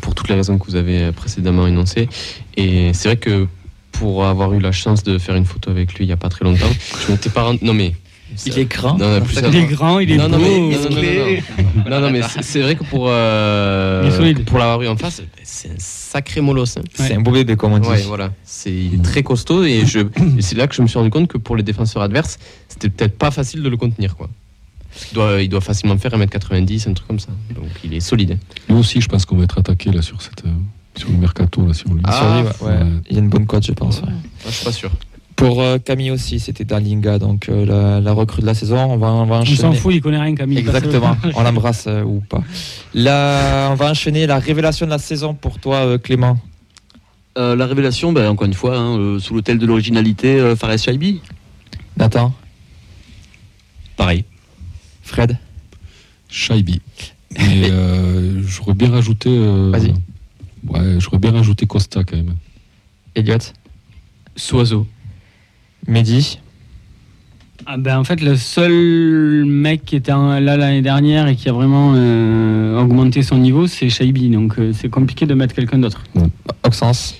pour 0.00 0.14
toutes 0.14 0.28
les 0.28 0.34
raisons 0.34 0.58
que 0.58 0.66
vous 0.66 0.76
avez 0.76 1.12
précédemment 1.12 1.66
énoncées. 1.66 2.08
Et 2.56 2.92
c'est 2.92 3.08
vrai 3.08 3.16
que 3.16 3.46
pour 3.92 4.24
avoir 4.26 4.52
eu 4.52 4.60
la 4.60 4.72
chance 4.72 5.02
de 5.02 5.18
faire 5.18 5.34
une 5.36 5.44
photo 5.44 5.70
avec 5.70 5.94
lui 5.94 6.04
il 6.04 6.08
n'y 6.08 6.12
a 6.12 6.16
pas 6.16 6.28
très 6.28 6.44
longtemps, 6.44 6.66
je 7.06 7.12
m'étais 7.12 7.30
pas 7.30 7.42
rendu. 7.44 7.60
Non, 7.62 7.74
mais. 7.74 7.94
Il 8.46 8.58
est 8.58 8.64
grand. 8.64 8.98
Non, 8.98 9.10
non, 9.18 9.20
plus 9.24 9.36
Il 9.38 9.56
est 9.56 9.64
grand, 9.66 9.98
il 10.00 10.10
est 10.12 10.16
non, 10.16 10.28
beau. 10.28 10.38
non, 10.38 10.40
mais, 10.40 10.50
non, 10.50 10.58
non, 10.58 10.68
non, 10.70 10.88
musclé. 10.88 11.42
non, 11.58 11.64
non. 11.84 11.90
Non, 11.90 12.00
non, 12.00 12.10
mais 12.10 12.20
c'est 12.42 12.60
vrai 12.62 12.74
que 12.76 12.84
pour, 12.84 13.06
euh, 13.08 14.34
pour 14.46 14.58
l'avoir 14.58 14.82
eu 14.82 14.88
en 14.88 14.96
face, 14.96 15.22
c'est 15.42 15.68
un 15.70 15.74
sacré 15.78 16.40
molosse. 16.40 16.76
hein. 16.76 16.82
C'est 16.94 17.14
un 17.14 17.20
beau 17.20 17.30
bébé, 17.32 17.56
comme 17.56 17.72
on 17.72 17.78
dit. 17.78 17.88
Ouais, 17.88 18.02
voilà. 18.02 18.32
C'est 18.44 18.72
il 18.72 18.94
est 18.94 19.02
très 19.02 19.22
costaud 19.22 19.64
et, 19.64 19.84
je, 19.86 20.00
et 20.00 20.42
c'est 20.42 20.56
là 20.56 20.66
que 20.66 20.74
je 20.74 20.82
me 20.82 20.86
suis 20.86 20.98
rendu 20.98 21.10
compte 21.10 21.28
que 21.28 21.38
pour 21.38 21.56
les 21.56 21.62
défenseurs 21.62 22.02
adverses, 22.02 22.38
c'était 22.68 22.88
peut-être 22.88 23.16
pas 23.18 23.30
facile 23.30 23.62
de 23.62 23.68
le 23.68 23.76
contenir. 23.76 24.16
Quoi. 24.16 24.28
Il, 25.10 25.14
doit, 25.14 25.42
il 25.42 25.48
doit 25.48 25.60
facilement 25.60 25.98
faire 25.98 26.12
1m90, 26.12 26.88
un 26.88 26.92
truc 26.94 27.06
comme 27.08 27.18
ça. 27.18 27.30
Donc 27.54 27.66
il 27.84 27.94
est 27.94 28.00
solide. 28.00 28.32
hein. 28.32 28.54
Lui 28.68 28.76
aussi, 28.78 29.00
je 29.00 29.08
pense 29.08 29.24
qu'on 29.26 29.36
va 29.36 29.44
être 29.44 29.58
attaqué 29.58 29.90
là, 29.90 30.02
sur, 30.02 30.22
cette, 30.22 30.44
euh, 30.44 30.50
sur 30.96 31.08
le 31.10 31.16
mercato. 31.16 31.66
Là, 31.66 31.74
sur 31.74 31.92
lui. 31.92 32.00
Ah, 32.04 32.12
Sur 32.12 32.26
lui, 32.26 32.42
ouais, 32.42 32.78
ouais. 32.78 32.82
ouais. 32.84 32.90
Il 33.10 33.16
y 33.16 33.18
a 33.18 33.22
une 33.22 33.28
bonne 33.28 33.46
cote, 33.46 33.66
je 33.66 33.72
pense. 33.72 34.00
ouais. 34.02 34.08
Je 34.46 34.50
suis 34.52 34.64
pas 34.64 34.72
sûr. 34.72 34.90
Pour 35.36 35.60
euh, 35.60 35.78
Camille 35.78 36.10
aussi, 36.12 36.38
c'était 36.38 36.64
Dalinga, 36.64 37.18
donc 37.18 37.48
euh, 37.48 37.66
la, 37.66 38.00
la 38.00 38.12
recrue 38.12 38.40
de 38.40 38.46
la 38.46 38.54
saison. 38.54 38.76
On 38.78 38.96
va, 38.96 39.08
on 39.08 39.26
va 39.26 39.36
On 39.36 39.40
enchaîner. 39.40 39.56
s'en 39.58 39.72
fout, 39.72 39.92
il 39.94 40.00
connaît 40.00 40.20
rien 40.20 40.34
Camille. 40.34 40.58
Exactement, 40.58 41.16
on 41.34 41.42
l'embrasse 41.42 41.86
euh, 41.88 42.02
ou 42.04 42.20
pas. 42.20 42.42
Là, 42.94 43.70
on 43.70 43.74
va 43.74 43.90
enchaîner 43.90 44.26
la 44.26 44.38
révélation 44.38 44.86
de 44.86 44.90
la 44.90 44.98
saison 44.98 45.34
pour 45.34 45.58
toi, 45.58 45.76
euh, 45.86 45.98
Clément. 45.98 46.38
Euh, 47.36 47.56
la 47.56 47.66
révélation, 47.66 48.12
ben, 48.12 48.28
encore 48.28 48.46
une 48.46 48.54
fois, 48.54 48.76
hein, 48.78 48.96
euh, 48.96 49.18
sous 49.18 49.34
l'hôtel 49.34 49.58
de 49.58 49.66
l'originalité, 49.66 50.38
euh, 50.38 50.54
Fares 50.54 50.78
Shaibi. 50.78 51.20
Nathan, 51.96 52.32
Pareil. 53.96 54.24
Fred, 55.02 55.36
Shaibi. 56.28 56.80
Mais 57.38 57.70
euh, 57.70 58.40
j'aurais 58.46 58.74
bien 58.74 58.90
rajouté. 58.90 59.28
euh, 59.30 59.70
Vas-y. 59.72 59.92
Ouais, 60.68 60.98
j'aurais 61.00 61.18
bien 61.18 61.32
rajouté 61.32 61.66
Costa 61.66 62.04
quand 62.04 62.16
même. 62.16 62.34
Elliot, 63.16 63.38
Soiseau. 64.36 64.86
Mehdi. 65.86 66.40
Ah 67.66 67.78
ben, 67.78 67.98
en 67.98 68.04
fait, 68.04 68.20
le 68.20 68.36
seul 68.36 69.44
mec 69.46 69.84
qui 69.84 69.96
était 69.96 70.12
là 70.12 70.40
l'année 70.40 70.82
dernière 70.82 71.28
et 71.28 71.36
qui 71.36 71.48
a 71.48 71.52
vraiment 71.52 71.94
euh, 71.96 72.78
augmenté 72.78 73.22
son 73.22 73.38
niveau, 73.38 73.66
c'est 73.66 73.88
Shaibi. 73.88 74.28
Donc 74.28 74.58
euh, 74.58 74.72
c'est 74.74 74.90
compliqué 74.90 75.24
de 75.24 75.34
mettre 75.34 75.54
quelqu'un 75.54 75.78
d'autre. 75.78 76.02
Oxens, 76.62 77.14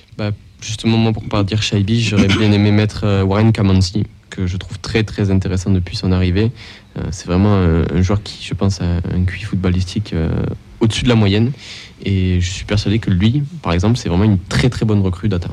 Justement, 0.65 0.97
moi, 0.97 1.13
pour 1.13 1.23
pas 1.23 1.43
dire 1.43 1.61
Shaibi, 1.61 2.01
j'aurais 2.01 2.27
bien 2.27 2.51
aimé 2.51 2.71
mettre 2.71 3.03
euh, 3.03 3.23
Warren 3.23 3.51
Kamanzi, 3.51 4.05
que 4.31 4.47
je 4.47 4.57
trouve 4.57 4.79
très 4.79 5.03
très 5.03 5.29
intéressant 5.29 5.69
depuis 5.69 5.95
son 5.95 6.11
arrivée. 6.11 6.51
Euh, 6.97 7.03
c'est 7.11 7.27
vraiment 7.27 7.53
un, 7.53 7.83
un 7.93 8.01
joueur 8.01 8.23
qui, 8.23 8.43
je 8.43 8.53
pense, 8.55 8.81
a 8.81 8.85
un 8.85 9.25
QI 9.25 9.43
footballistique 9.43 10.13
euh, 10.13 10.43
au-dessus 10.79 11.03
de 11.03 11.09
la 11.09 11.15
moyenne. 11.15 11.51
Et 12.03 12.41
je 12.41 12.49
suis 12.49 12.65
persuadé 12.65 12.97
que 12.97 13.11
lui, 13.11 13.43
par 13.61 13.73
exemple, 13.73 13.97
c'est 13.97 14.09
vraiment 14.09 14.23
une 14.23 14.39
très 14.39 14.69
très 14.69 14.85
bonne 14.85 15.01
recrue 15.01 15.29
data. 15.29 15.49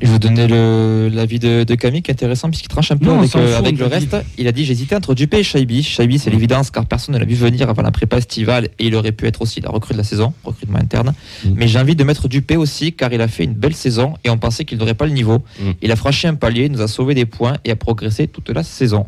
Je 0.00 0.06
vais 0.06 0.12
vous 0.12 0.18
donner 0.18 0.46
le- 0.48 1.08
l'avis 1.12 1.38
de, 1.38 1.64
de 1.64 1.74
Camille 1.74 2.02
qui 2.02 2.10
est 2.10 2.14
intéressant 2.14 2.48
puisqu'il 2.50 2.68
tranche 2.68 2.90
un 2.90 2.96
peu 2.96 3.06
Non, 3.06 3.18
avec, 3.20 3.34
euh, 3.36 3.58
avec 3.58 3.78
le 3.78 3.86
reste. 3.86 4.16
Il 4.38 4.46
a 4.48 4.52
dit 4.52 4.64
j'hésitais 4.64 4.96
entre 4.96 5.14
Dupé 5.14 5.38
et 5.38 5.42
Shaibi. 5.42 5.82
Shaibi, 5.82 6.18
c'est 6.18 6.30
l'évidence 6.30 6.70
car 6.70 6.86
personne 6.86 7.14
ne 7.14 7.20
l'a 7.20 7.24
vu 7.26 7.34
venir 7.34 7.68
avant 7.70 7.82
la 7.82 7.90
prépa 7.90 8.16
estivale 8.18 8.66
et 8.78 8.86
il 8.86 8.94
aurait 8.96 9.12
pu 9.12 9.26
être 9.26 9.42
aussi 9.42 9.60
la 9.60 9.70
recrue 9.70 9.92
de 9.94 9.98
la 9.98 10.04
saison, 10.04 10.32
recrutement 10.44 10.78
interne. 10.78 11.14
Mm. 11.44 11.50
Mais 11.54 11.68
j'ai 11.68 11.78
envie 11.78 11.96
de 11.96 12.04
mettre 12.04 12.28
Dupé 12.28 12.56
aussi 12.56 12.92
car 12.92 13.12
il 13.12 13.20
a 13.20 13.28
fait 13.28 13.44
une 13.44 13.54
belle 13.54 13.74
saison 13.74 14.14
et 14.24 14.30
on 14.30 14.38
pensait 14.38 14.64
qu'il 14.64 14.78
n'aurait 14.78 14.94
pas 14.94 15.06
le 15.06 15.12
niveau. 15.12 15.38
Mm. 15.60 15.70
Il 15.82 15.92
a 15.92 15.96
franchi 15.96 16.26
un 16.26 16.34
palier, 16.34 16.68
nous 16.68 16.80
a 16.82 16.88
sauvé 16.88 17.14
des 17.14 17.26
points 17.26 17.56
et 17.64 17.70
a 17.70 17.76
progressé 17.76 18.26
toute 18.28 18.50
la 18.50 18.62
saison. 18.62 19.06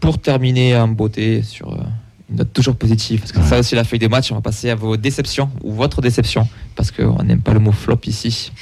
Pour 0.00 0.18
terminer 0.18 0.76
en 0.76 0.86
beauté 0.88 1.42
sur 1.42 1.72
euh, 1.72 1.78
une 2.30 2.36
note 2.36 2.52
toujours 2.52 2.76
positive, 2.76 3.18
parce 3.20 3.32
que 3.32 3.42
ça 3.42 3.58
aussi 3.58 3.74
la 3.74 3.82
feuille 3.84 3.98
des 3.98 4.08
matchs, 4.08 4.30
on 4.30 4.36
va 4.36 4.40
passer 4.42 4.70
à 4.70 4.74
vos 4.76 4.96
déceptions 4.96 5.50
ou 5.64 5.72
votre 5.72 6.00
déception 6.00 6.46
parce 6.76 6.92
qu'on 6.92 7.22
n'aime 7.24 7.40
pas 7.40 7.52
le 7.52 7.58
mot 7.58 7.72
flop 7.72 7.98
ici. 8.06 8.52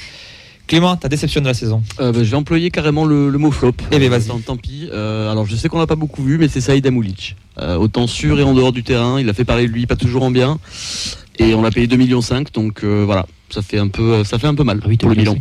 Clément, 0.67 0.95
ta 0.97 1.07
déception 1.07 1.39
de 1.41 1.45
la 1.45 1.53
saison 1.53 1.81
Euh, 1.99 2.11
ben, 2.11 2.23
je 2.23 2.29
vais 2.29 2.35
employer 2.35 2.71
carrément 2.71 3.05
le, 3.05 3.29
le 3.29 3.37
mot 3.37 3.51
flop. 3.51 3.71
Eh 3.91 3.99
ben, 3.99 4.09
vas-y. 4.09 4.27
Tant, 4.27 4.39
tant 4.39 4.57
pis. 4.57 4.89
Euh, 4.91 5.31
alors 5.31 5.45
je 5.45 5.55
sais 5.55 5.69
qu'on 5.69 5.79
l'a 5.79 5.87
pas 5.87 5.95
beaucoup 5.95 6.21
vu, 6.23 6.37
mais 6.37 6.47
c'est 6.49 6.59
Saïd 6.61 6.85
Amoulic. 6.85 7.35
Euh, 7.59 7.77
autant 7.77 8.05
sur 8.07 8.39
et 8.39 8.43
en 8.43 8.53
dehors 8.53 8.73
du 8.73 8.83
terrain, 8.83 9.19
il 9.19 9.29
a 9.29 9.33
fait 9.33 9.45
parler 9.45 9.67
de 9.67 9.71
lui, 9.73 9.85
pas 9.87 9.95
toujours 9.95 10.23
en 10.23 10.31
bien. 10.31 10.59
Et 11.39 11.53
on 11.53 11.61
l'a 11.61 11.71
payé 11.71 11.87
2,5 11.87 11.97
millions, 11.97 12.19
donc 12.53 12.83
euh, 12.83 13.03
voilà, 13.05 13.25
ça 13.49 13.61
fait 13.61 13.77
un 13.79 13.87
peu, 13.87 14.23
ça 14.23 14.37
fait 14.39 14.47
un 14.47 14.55
peu 14.55 14.63
mal 14.63 14.79
Ah 14.83 14.87
oui, 14.89 14.97
pour 14.97 15.09
le 15.09 15.15
bilan. 15.15 15.35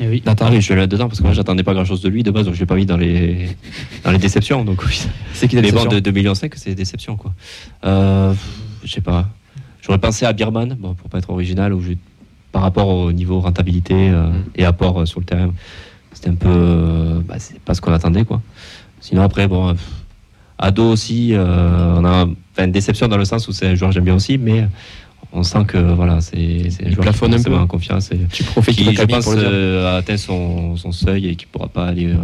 Eh 0.00 0.06
oui. 0.08 0.22
Nathan, 0.24 0.44
Ah 0.46 0.50
oui, 0.52 0.60
je 0.60 0.66
suis 0.66 0.74
là 0.76 0.86
dedans 0.86 1.08
parce 1.08 1.18
que 1.18 1.24
moi 1.24 1.32
j'attendais 1.32 1.64
pas 1.64 1.74
grand 1.74 1.84
chose 1.84 2.00
de 2.02 2.08
lui 2.08 2.22
de 2.22 2.30
base, 2.30 2.44
donc 2.44 2.54
je 2.54 2.60
l'ai 2.60 2.66
pas 2.66 2.76
mis 2.76 2.86
dans 2.86 2.96
les, 2.96 3.48
dans 4.04 4.12
les 4.12 4.18
déceptions. 4.18 4.64
Donc 4.64 4.84
oui. 4.86 5.00
c'est 5.34 5.48
qui 5.48 5.56
ta 5.56 5.62
Mais 5.62 5.72
bon, 5.72 5.78
déception 5.78 5.96
de 5.98 6.00
2 6.00 6.10
millions 6.12 6.34
5, 6.36 6.52
c'est 6.54 6.74
déception 6.76 7.16
quoi. 7.16 7.32
Euh, 7.84 8.32
je 8.84 8.92
sais 8.92 9.00
pas. 9.00 9.28
J'aurais 9.82 9.98
pensé 9.98 10.24
à 10.26 10.32
Birman, 10.32 10.76
bon, 10.78 10.94
pour 10.94 11.08
pas 11.10 11.18
être 11.18 11.30
original, 11.30 11.72
où 11.74 11.80
je- 11.80 11.94
par 12.52 12.62
rapport 12.62 12.88
au 12.88 13.12
niveau 13.12 13.40
rentabilité 13.40 13.94
euh, 14.10 14.30
et 14.56 14.64
apport 14.64 15.00
euh, 15.00 15.06
sur 15.06 15.20
le 15.20 15.26
terrain, 15.26 15.50
c'était 16.12 16.30
un 16.30 16.34
peu, 16.34 16.48
euh, 16.48 17.20
bah, 17.26 17.36
c'est 17.38 17.58
pas 17.60 17.74
ce 17.74 17.80
qu'on 17.80 17.92
attendait 17.92 18.24
quoi. 18.24 18.40
Sinon 19.00 19.22
après 19.22 19.46
bon, 19.46 19.74
Ado 20.58 20.90
aussi, 20.90 21.34
euh, 21.34 21.94
on 21.98 22.04
a 22.04 22.24
enfin, 22.24 22.64
une 22.64 22.72
déception 22.72 23.06
dans 23.08 23.16
le 23.18 23.24
sens 23.24 23.46
où 23.48 23.52
c'est 23.52 23.66
un 23.68 23.74
joueur 23.74 23.90
que 23.90 23.94
j'aime 23.94 24.04
bien 24.04 24.14
aussi, 24.14 24.38
mais 24.38 24.66
on 25.32 25.42
sent 25.42 25.64
que 25.68 25.78
voilà, 25.78 26.20
c'est 26.20 26.70
c'est 26.70 26.86
un 26.86 26.90
joueur 26.90 27.02
plafonne 27.02 27.34
qui 27.34 27.40
un 27.40 27.42
peu. 27.44 27.54
en 27.56 27.66
confiance 27.66 28.10
et 28.12 28.18
Tu 28.32 28.42
profites 28.44 28.74
qui, 28.76 28.84
de 28.86 28.92
je 28.92 29.02
pense, 29.02 29.24
pour 29.24 29.34
le 29.34 29.40
dire. 29.40 29.48
euh, 29.52 29.92
a 29.94 29.96
atteint 29.98 30.16
son, 30.16 30.76
son 30.76 30.90
seuil 30.90 31.28
et 31.28 31.36
qui 31.36 31.46
pourra 31.46 31.68
pas 31.68 31.86
aller. 31.86 32.06
euh, 32.06 32.16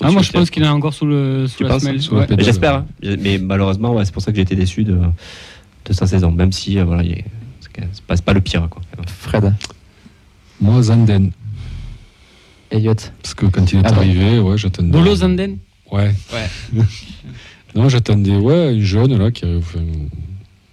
Ah, 0.00 0.10
moi, 0.10 0.22
je 0.22 0.30
pense 0.32 0.48
qu'il 0.50 0.62
est 0.62 0.68
encore 0.68 0.94
sous, 0.94 1.04
le, 1.06 1.46
sous 1.48 1.58
Tu 1.58 1.62
la 1.64 1.68
penses 1.70 1.82
semelle. 1.82 2.00
Ouais. 2.12 2.26
J'espère, 2.38 2.74
hein. 2.76 2.86
mais 3.20 3.38
malheureusement, 3.38 3.92
ouais, 3.94 4.04
c'est 4.04 4.12
pour 4.14 4.22
ça 4.22 4.30
que 4.30 4.36
j'ai 4.36 4.42
été 4.42 4.54
déçu 4.56 4.84
de, 4.84 4.98
de 5.84 5.92
sa 5.92 6.06
saison, 6.06 6.30
même 6.30 6.52
si 6.52 6.78
euh, 6.78 6.84
voilà, 6.84 7.02
il 7.02 7.12
est- 7.12 7.24
c'est 7.92 8.02
pas, 8.04 8.16
c'est 8.16 8.24
pas 8.24 8.32
le 8.32 8.40
pire. 8.40 8.66
Quoi. 8.70 8.80
Fred, 9.26 9.52
Moi, 10.60 10.82
Zanden. 10.82 11.32
Elliot, 12.70 12.94
Parce 13.22 13.34
que 13.34 13.46
quand 13.46 13.72
il 13.72 13.78
est 13.78 13.82
Ah 13.84 13.94
arrivé, 13.94 14.38
ouais, 14.40 14.56
j'attendais. 14.58 14.90
Bolo 14.90 15.14
Zanden 15.14 15.58
Ouais. 15.92 16.10
non, 17.74 17.88
j'attendais, 17.88 18.36
ouais, 18.36 18.74
une 18.74 18.80
jeune 18.82 19.16
là 19.18 19.30
qui 19.30 19.44
arrive. 19.44 19.58
enfin, 19.58 19.78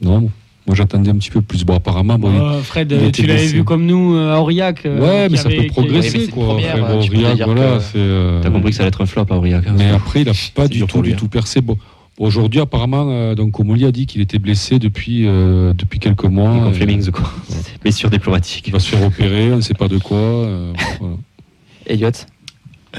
non, 0.01 0.29
moi 0.65 0.75
j'attendais 0.75 1.11
un 1.11 1.15
petit 1.17 1.29
peu 1.29 1.41
plus. 1.41 1.63
Bon, 1.65 1.75
apparemment, 1.75 2.17
bon, 2.17 2.31
Oh, 2.35 2.61
Fred, 2.63 2.91
il 2.91 2.97
euh, 3.07 3.11
tu 3.11 3.25
l'avais 3.27 3.45
vu 3.45 3.63
comme 3.63 3.85
nous 3.85 4.15
euh, 4.15 4.33
à 4.33 4.39
Aurillac. 4.39 4.85
euh, 4.85 4.99
ouais, 4.99 5.29
mais 5.29 5.37
ça 5.37 5.49
avait- 5.49 5.57
peut 5.57 5.67
progresser 5.67 6.27
quoi. 6.29 6.45
première, 6.47 6.95
Aurillac, 6.95 7.41
voilà, 7.41 7.79
euh, 7.95 8.41
T'as 8.41 8.49
compris 8.49 8.71
que 8.71 8.75
ça 8.77 8.83
allait 8.83 8.87
être 8.87 9.01
un 9.01 9.05
flop 9.05 9.25
à 9.29 9.35
Aurillac. 9.35 9.67
hein. 9.67 9.75
Mais 9.77 9.89
après, 9.89 10.21
il 10.21 10.29
a 10.29 10.33
pas 10.55 10.67
du 10.67 10.83
tout, 10.87 11.01
lui, 11.01 11.09
du 11.09 11.13
hein. 11.13 11.17
tout 11.19 11.27
percé. 11.27 11.61
Bon, 11.61 11.77
Aujourd'hui, 12.19 12.59
apparemment, 12.59 13.07
euh, 13.09 13.33
donc 13.35 13.59
Omoli 13.59 13.85
a 13.85 13.91
dit 13.91 14.05
qu'il 14.05 14.21
était 14.21 14.37
blessé 14.39 14.77
depuis, 14.77 15.25
euh, 15.27 15.73
depuis 15.73 15.99
quelques 15.99 16.25
mois. 16.25 16.51
Comme 16.59 16.67
Euh, 16.67 16.73
Flemings, 16.73 17.09
quoi. 17.11 17.31
Blessure 17.81 18.09
diplomatique. 18.11 18.67
il 18.67 18.71
va 18.73 18.79
se 18.79 18.89
faire 18.89 19.03
opérer, 19.05 19.51
on 19.51 19.57
ne 19.57 19.61
sait 19.61 19.73
pas 19.73 19.87
de 19.87 19.97
quoi. 19.97 20.17
euh, 20.17 20.73
voilà. 20.99 21.15
Elliot 21.87 22.11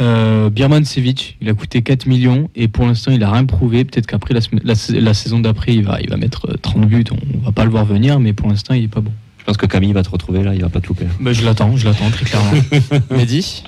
Euh, 0.00 0.50
Birman 0.50 0.84
Sevic, 0.84 1.36
il 1.40 1.48
a 1.48 1.54
coûté 1.54 1.80
4 1.82 2.06
millions 2.06 2.50
et 2.56 2.66
pour 2.66 2.84
l'instant 2.86 3.12
il 3.12 3.22
a 3.22 3.30
rien 3.30 3.44
prouvé. 3.44 3.84
Peut-être 3.84 4.06
qu'après 4.08 4.34
la, 4.34 4.40
la 4.64 4.74
sa- 4.74 4.92
la 4.92 5.14
saison 5.14 5.38
d'après 5.38 5.72
il 5.74 5.84
va, 5.84 6.00
il 6.00 6.10
va 6.10 6.16
mettre 6.16 6.50
euh, 6.50 6.56
30 6.60 6.86
buts, 6.88 7.04
on 7.12 7.38
va 7.44 7.52
pas 7.52 7.64
le 7.64 7.70
voir 7.70 7.84
venir, 7.84 8.18
mais 8.18 8.32
pour 8.32 8.48
l'instant 8.48 8.74
il 8.74 8.82
est 8.84 8.88
pas 8.88 9.00
bon. 9.00 9.12
Je 9.38 9.44
pense 9.44 9.56
que 9.56 9.66
Camille 9.66 9.92
va 9.92 10.02
te 10.02 10.10
retrouver 10.10 10.42
là, 10.42 10.52
il 10.54 10.60
va 10.62 10.68
pas 10.68 10.80
te 10.80 10.88
louper. 10.88 11.06
Bah, 11.20 11.32
je 11.32 11.44
l'attends, 11.44 11.76
je 11.76 11.84
l'attends 11.86 12.10
très 12.10 12.24
clairement. 12.24 12.50
Mehdi 13.12 13.62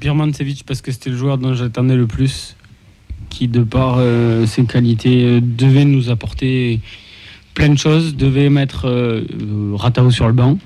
Birman 0.00 0.32
Sevic 0.32 0.64
parce 0.66 0.80
que 0.80 0.90
c'était 0.90 1.10
le 1.10 1.16
joueur 1.18 1.36
dont 1.36 1.52
j'attendais 1.52 1.96
le 1.96 2.06
plus, 2.06 2.56
qui 3.34 3.48
de 3.48 3.64
par 3.64 3.96
euh, 3.98 4.46
ses 4.46 4.64
qualités 4.64 5.24
euh, 5.24 5.40
devait 5.42 5.84
nous 5.84 6.08
apporter 6.08 6.78
plein 7.54 7.68
de 7.68 7.78
choses, 7.78 8.14
devait 8.14 8.48
mettre 8.48 8.86
euh, 8.88 9.22
Ratao 9.74 10.10
sur 10.10 10.28
le 10.28 10.32
banc. 10.32 10.58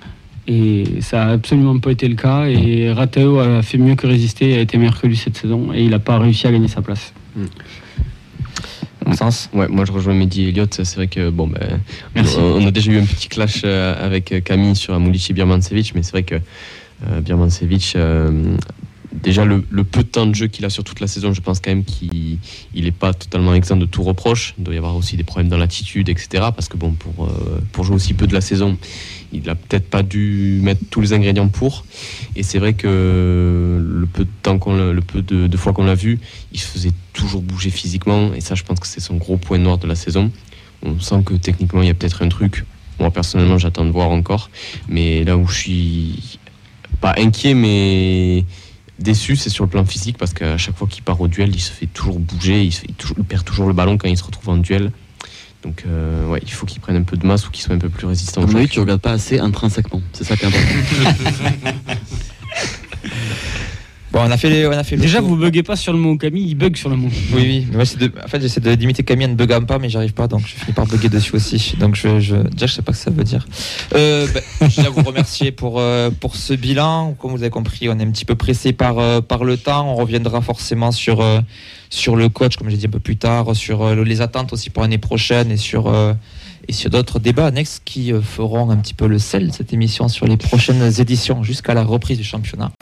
Et 0.46 0.84
ça 1.00 1.24
a 1.24 1.32
absolument 1.32 1.78
pas 1.78 1.90
été 1.90 2.08
le 2.08 2.14
cas. 2.14 2.46
Et 2.46 2.92
Ratao 2.92 3.38
a 3.38 3.62
fait 3.62 3.78
mieux 3.78 3.94
que 3.94 4.06
résister, 4.06 4.56
a 4.56 4.60
été 4.60 4.78
meilleur 4.78 5.00
que 5.00 5.06
lui 5.06 5.16
cette 5.16 5.36
saison. 5.36 5.72
Et 5.74 5.82
il 5.82 5.90
n'a 5.90 5.98
pas 5.98 6.18
réussi 6.18 6.46
à 6.46 6.52
gagner 6.52 6.68
sa 6.68 6.82
place. 6.82 7.12
Sens? 9.14 9.48
Ouais, 9.54 9.68
moi 9.68 9.86
je 9.86 9.92
rejoins 9.92 10.14
Mehdi 10.14 10.44
et 10.44 10.48
Elliott. 10.48 10.72
C'est 10.72 10.96
vrai 10.96 11.06
que 11.06 11.30
bon, 11.30 11.48
ben, 11.48 11.80
on, 12.16 12.62
on 12.62 12.66
a 12.66 12.70
déjà 12.70 12.92
eu 12.92 12.98
un 12.98 13.04
petit 13.04 13.28
clash 13.28 13.64
avec 13.64 14.42
Camille 14.44 14.76
sur 14.76 14.94
Amulici 14.94 15.32
Birmancevic, 15.32 15.94
mais 15.94 16.02
c'est 16.02 16.12
vrai 16.12 16.24
que 16.24 16.36
euh, 17.06 17.20
Birmancevic, 17.20 17.92
euh, 17.94 18.56
déjà 19.12 19.44
le, 19.44 19.62
peu 19.84 20.02
de 20.02 20.08
temps 20.08 20.26
de 20.26 20.34
jeu 20.34 20.46
qu'il 20.46 20.64
a 20.64 20.70
sur 20.70 20.84
toute 20.84 21.00
la 21.00 21.06
saison, 21.06 21.32
je 21.32 21.40
pense 21.40 21.60
quand 21.60 21.70
même 21.70 21.84
qu'il 21.84 22.38
n'est 22.74 22.90
pas 22.90 23.14
totalement 23.14 23.54
exempt 23.54 23.76
de 23.76 23.86
tout 23.86 24.02
reproche. 24.02 24.54
Il 24.58 24.64
doit 24.64 24.74
y 24.74 24.78
avoir 24.78 24.96
aussi 24.96 25.16
des 25.16 25.24
problèmes 25.24 25.48
dans 25.48 25.56
l'attitude, 25.56 26.08
etc. 26.08 26.28
Parce 26.54 26.68
que 26.68 26.76
bon, 26.76 26.92
pour, 26.92 27.26
euh, 27.26 27.60
pour 27.72 27.84
jouer 27.84 27.96
aussi 27.96 28.14
peu 28.14 28.26
de 28.26 28.34
la 28.34 28.40
saison, 28.40 28.76
il 29.32 29.48
a 29.50 29.54
peut-être 29.54 29.88
pas 29.88 30.02
dû 30.02 30.60
mettre 30.62 30.82
tous 30.90 31.00
les 31.00 31.12
ingrédients 31.12 31.48
pour. 31.48 31.84
Et 32.36 32.42
c'est 32.42 32.58
vrai 32.58 32.74
que 32.74 33.78
le 33.80 34.06
peu 34.06 34.24
de 34.24 34.30
temps 34.42 34.58
qu'on 34.58 34.76
le 34.76 35.00
peu 35.00 35.22
de, 35.22 35.46
de 35.46 35.56
fois 35.56 35.72
qu'on 35.72 35.84
l'a 35.84 35.94
vu, 35.94 36.18
il 36.52 36.60
se 36.60 36.66
faisait 36.66 36.92
toujours 37.12 37.42
bouger 37.42 37.70
physiquement. 37.70 38.32
Et 38.34 38.40
ça, 38.40 38.54
je 38.54 38.62
pense 38.62 38.80
que 38.80 38.86
c'est 38.86 39.00
son 39.00 39.16
gros 39.16 39.36
point 39.36 39.58
noir 39.58 39.78
de 39.78 39.86
la 39.86 39.94
saison. 39.94 40.30
On 40.82 41.00
sent 41.00 41.22
que 41.24 41.34
techniquement, 41.34 41.82
il 41.82 41.88
y 41.88 41.90
a 41.90 41.94
peut-être 41.94 42.22
un 42.22 42.28
truc. 42.28 42.64
Moi, 43.00 43.10
personnellement, 43.10 43.58
j'attends 43.58 43.84
de 43.84 43.90
voir 43.90 44.10
encore. 44.10 44.50
Mais 44.88 45.24
là 45.24 45.36
où 45.36 45.46
je 45.46 45.58
suis 45.58 46.38
pas 47.00 47.14
inquiet, 47.16 47.54
mais 47.54 48.44
déçu, 48.98 49.36
c'est 49.36 49.50
sur 49.50 49.64
le 49.64 49.70
plan 49.70 49.84
physique 49.84 50.18
parce 50.18 50.32
qu'à 50.34 50.56
chaque 50.58 50.76
fois 50.76 50.86
qu'il 50.88 51.02
part 51.02 51.20
au 51.20 51.28
duel, 51.28 51.50
il 51.54 51.60
se 51.60 51.70
fait 51.72 51.86
toujours 51.86 52.18
bouger, 52.18 52.64
il, 52.64 52.72
se 52.72 52.80
fait- 52.80 52.86
il 52.88 52.94
toujours- 52.94 53.16
il 53.18 53.24
perd 53.24 53.44
toujours 53.44 53.66
le 53.66 53.72
ballon 53.72 53.96
quand 53.98 54.08
il 54.08 54.16
se 54.16 54.24
retrouve 54.24 54.48
en 54.50 54.56
duel. 54.56 54.90
Donc, 55.64 55.82
euh, 55.88 56.26
ouais, 56.28 56.40
il 56.44 56.52
faut 56.52 56.66
qu'il 56.66 56.80
prenne 56.80 56.94
un 56.96 57.02
peu 57.02 57.16
de 57.16 57.26
masse 57.26 57.46
ou 57.48 57.50
qu'il 57.50 57.64
soit 57.64 57.74
un 57.74 57.78
peu 57.78 57.88
plus 57.88 58.06
résistant. 58.06 58.42
À 58.42 58.46
mon 58.46 58.54
avis, 58.54 58.68
tu 58.68 58.78
regardes 58.78 59.00
pas 59.00 59.10
assez 59.10 59.40
intrinsèquement. 59.40 60.00
C'est 60.12 60.22
ça 60.24 60.36
qui 60.36 60.44
est 60.44 60.48
important. 60.48 61.90
Bon, 64.10 64.20
on 64.26 64.30
a 64.30 64.36
fait, 64.38 64.48
les- 64.48 64.66
on 64.66 64.70
a 64.72 64.84
fait 64.84 64.96
le 64.96 65.02
Déjà, 65.02 65.18
tour. 65.18 65.28
vous 65.28 65.36
buguez 65.36 65.62
pas 65.62 65.76
sur 65.76 65.92
le 65.92 65.98
mot 65.98 66.16
Camille, 66.16 66.48
il 66.48 66.54
bug 66.54 66.76
sur 66.76 66.88
le 66.88 66.96
mot. 66.96 67.08
Oui, 67.34 67.42
oui. 67.42 67.66
Mais 67.70 67.76
moi, 67.76 67.84
de- 67.98 68.10
en 68.24 68.28
fait, 68.28 68.40
j'essaie 68.40 68.60
de 68.60 68.70
limiter 68.70 69.02
Camille 69.02 69.26
en 69.26 69.30
ne 69.30 69.34
buguant 69.34 69.60
pas, 69.64 69.78
mais 69.78 69.90
j'arrive 69.90 70.14
pas, 70.14 70.26
donc 70.28 70.42
je 70.46 70.54
finis 70.54 70.72
par 70.72 70.86
bugger 70.86 71.10
dessus 71.10 71.36
aussi. 71.36 71.74
Donc, 71.78 71.94
je, 71.94 72.18
je, 72.18 72.36
déjà, 72.36 72.66
je 72.66 72.72
sais 72.72 72.82
pas 72.82 72.94
ce 72.94 72.98
que 73.00 73.04
ça 73.04 73.10
veut 73.10 73.24
dire. 73.24 73.46
Euh, 73.94 74.26
ben, 74.32 74.42
je 74.62 74.74
tiens 74.74 74.84
à 74.86 74.90
vous 74.90 75.02
remercier 75.02 75.52
pour, 75.52 75.78
euh, 75.78 76.10
pour 76.10 76.36
ce 76.36 76.54
bilan. 76.54 77.14
Comme 77.18 77.32
vous 77.32 77.42
avez 77.42 77.50
compris, 77.50 77.88
on 77.90 77.98
est 77.98 78.02
un 78.02 78.10
petit 78.10 78.24
peu 78.24 78.34
pressé 78.34 78.72
par, 78.72 78.98
euh, 78.98 79.20
par 79.20 79.44
le 79.44 79.58
temps. 79.58 79.86
On 79.92 79.94
reviendra 79.96 80.40
forcément 80.40 80.90
sur, 80.90 81.22
sur 81.90 82.16
le 82.16 82.30
coach, 82.30 82.56
comme 82.56 82.70
j'ai 82.70 82.78
dit 82.78 82.86
un 82.86 82.90
peu 82.90 83.00
plus 83.00 83.16
tard, 83.18 83.54
sur 83.54 83.94
les 83.94 84.20
attentes 84.22 84.52
aussi 84.54 84.70
pour 84.70 84.82
l'année 84.82 84.96
prochaine 84.98 85.50
et 85.50 85.56
sur, 85.58 85.92
et 86.66 86.72
sur 86.72 86.88
d'autres 86.90 87.18
débats 87.18 87.46
annexes 87.46 87.80
qui 87.84 88.12
feront 88.22 88.70
un 88.70 88.76
petit 88.78 88.94
peu 88.94 89.06
le 89.06 89.18
sel 89.18 89.48
de 89.48 89.52
cette 89.52 89.72
émission 89.74 90.08
sur 90.08 90.26
les 90.26 90.36
prochaines 90.38 90.82
éditions 90.98 91.42
jusqu'à 91.42 91.74
la 91.74 91.82
reprise 91.84 92.16
du 92.18 92.24
championnat. 92.24 92.72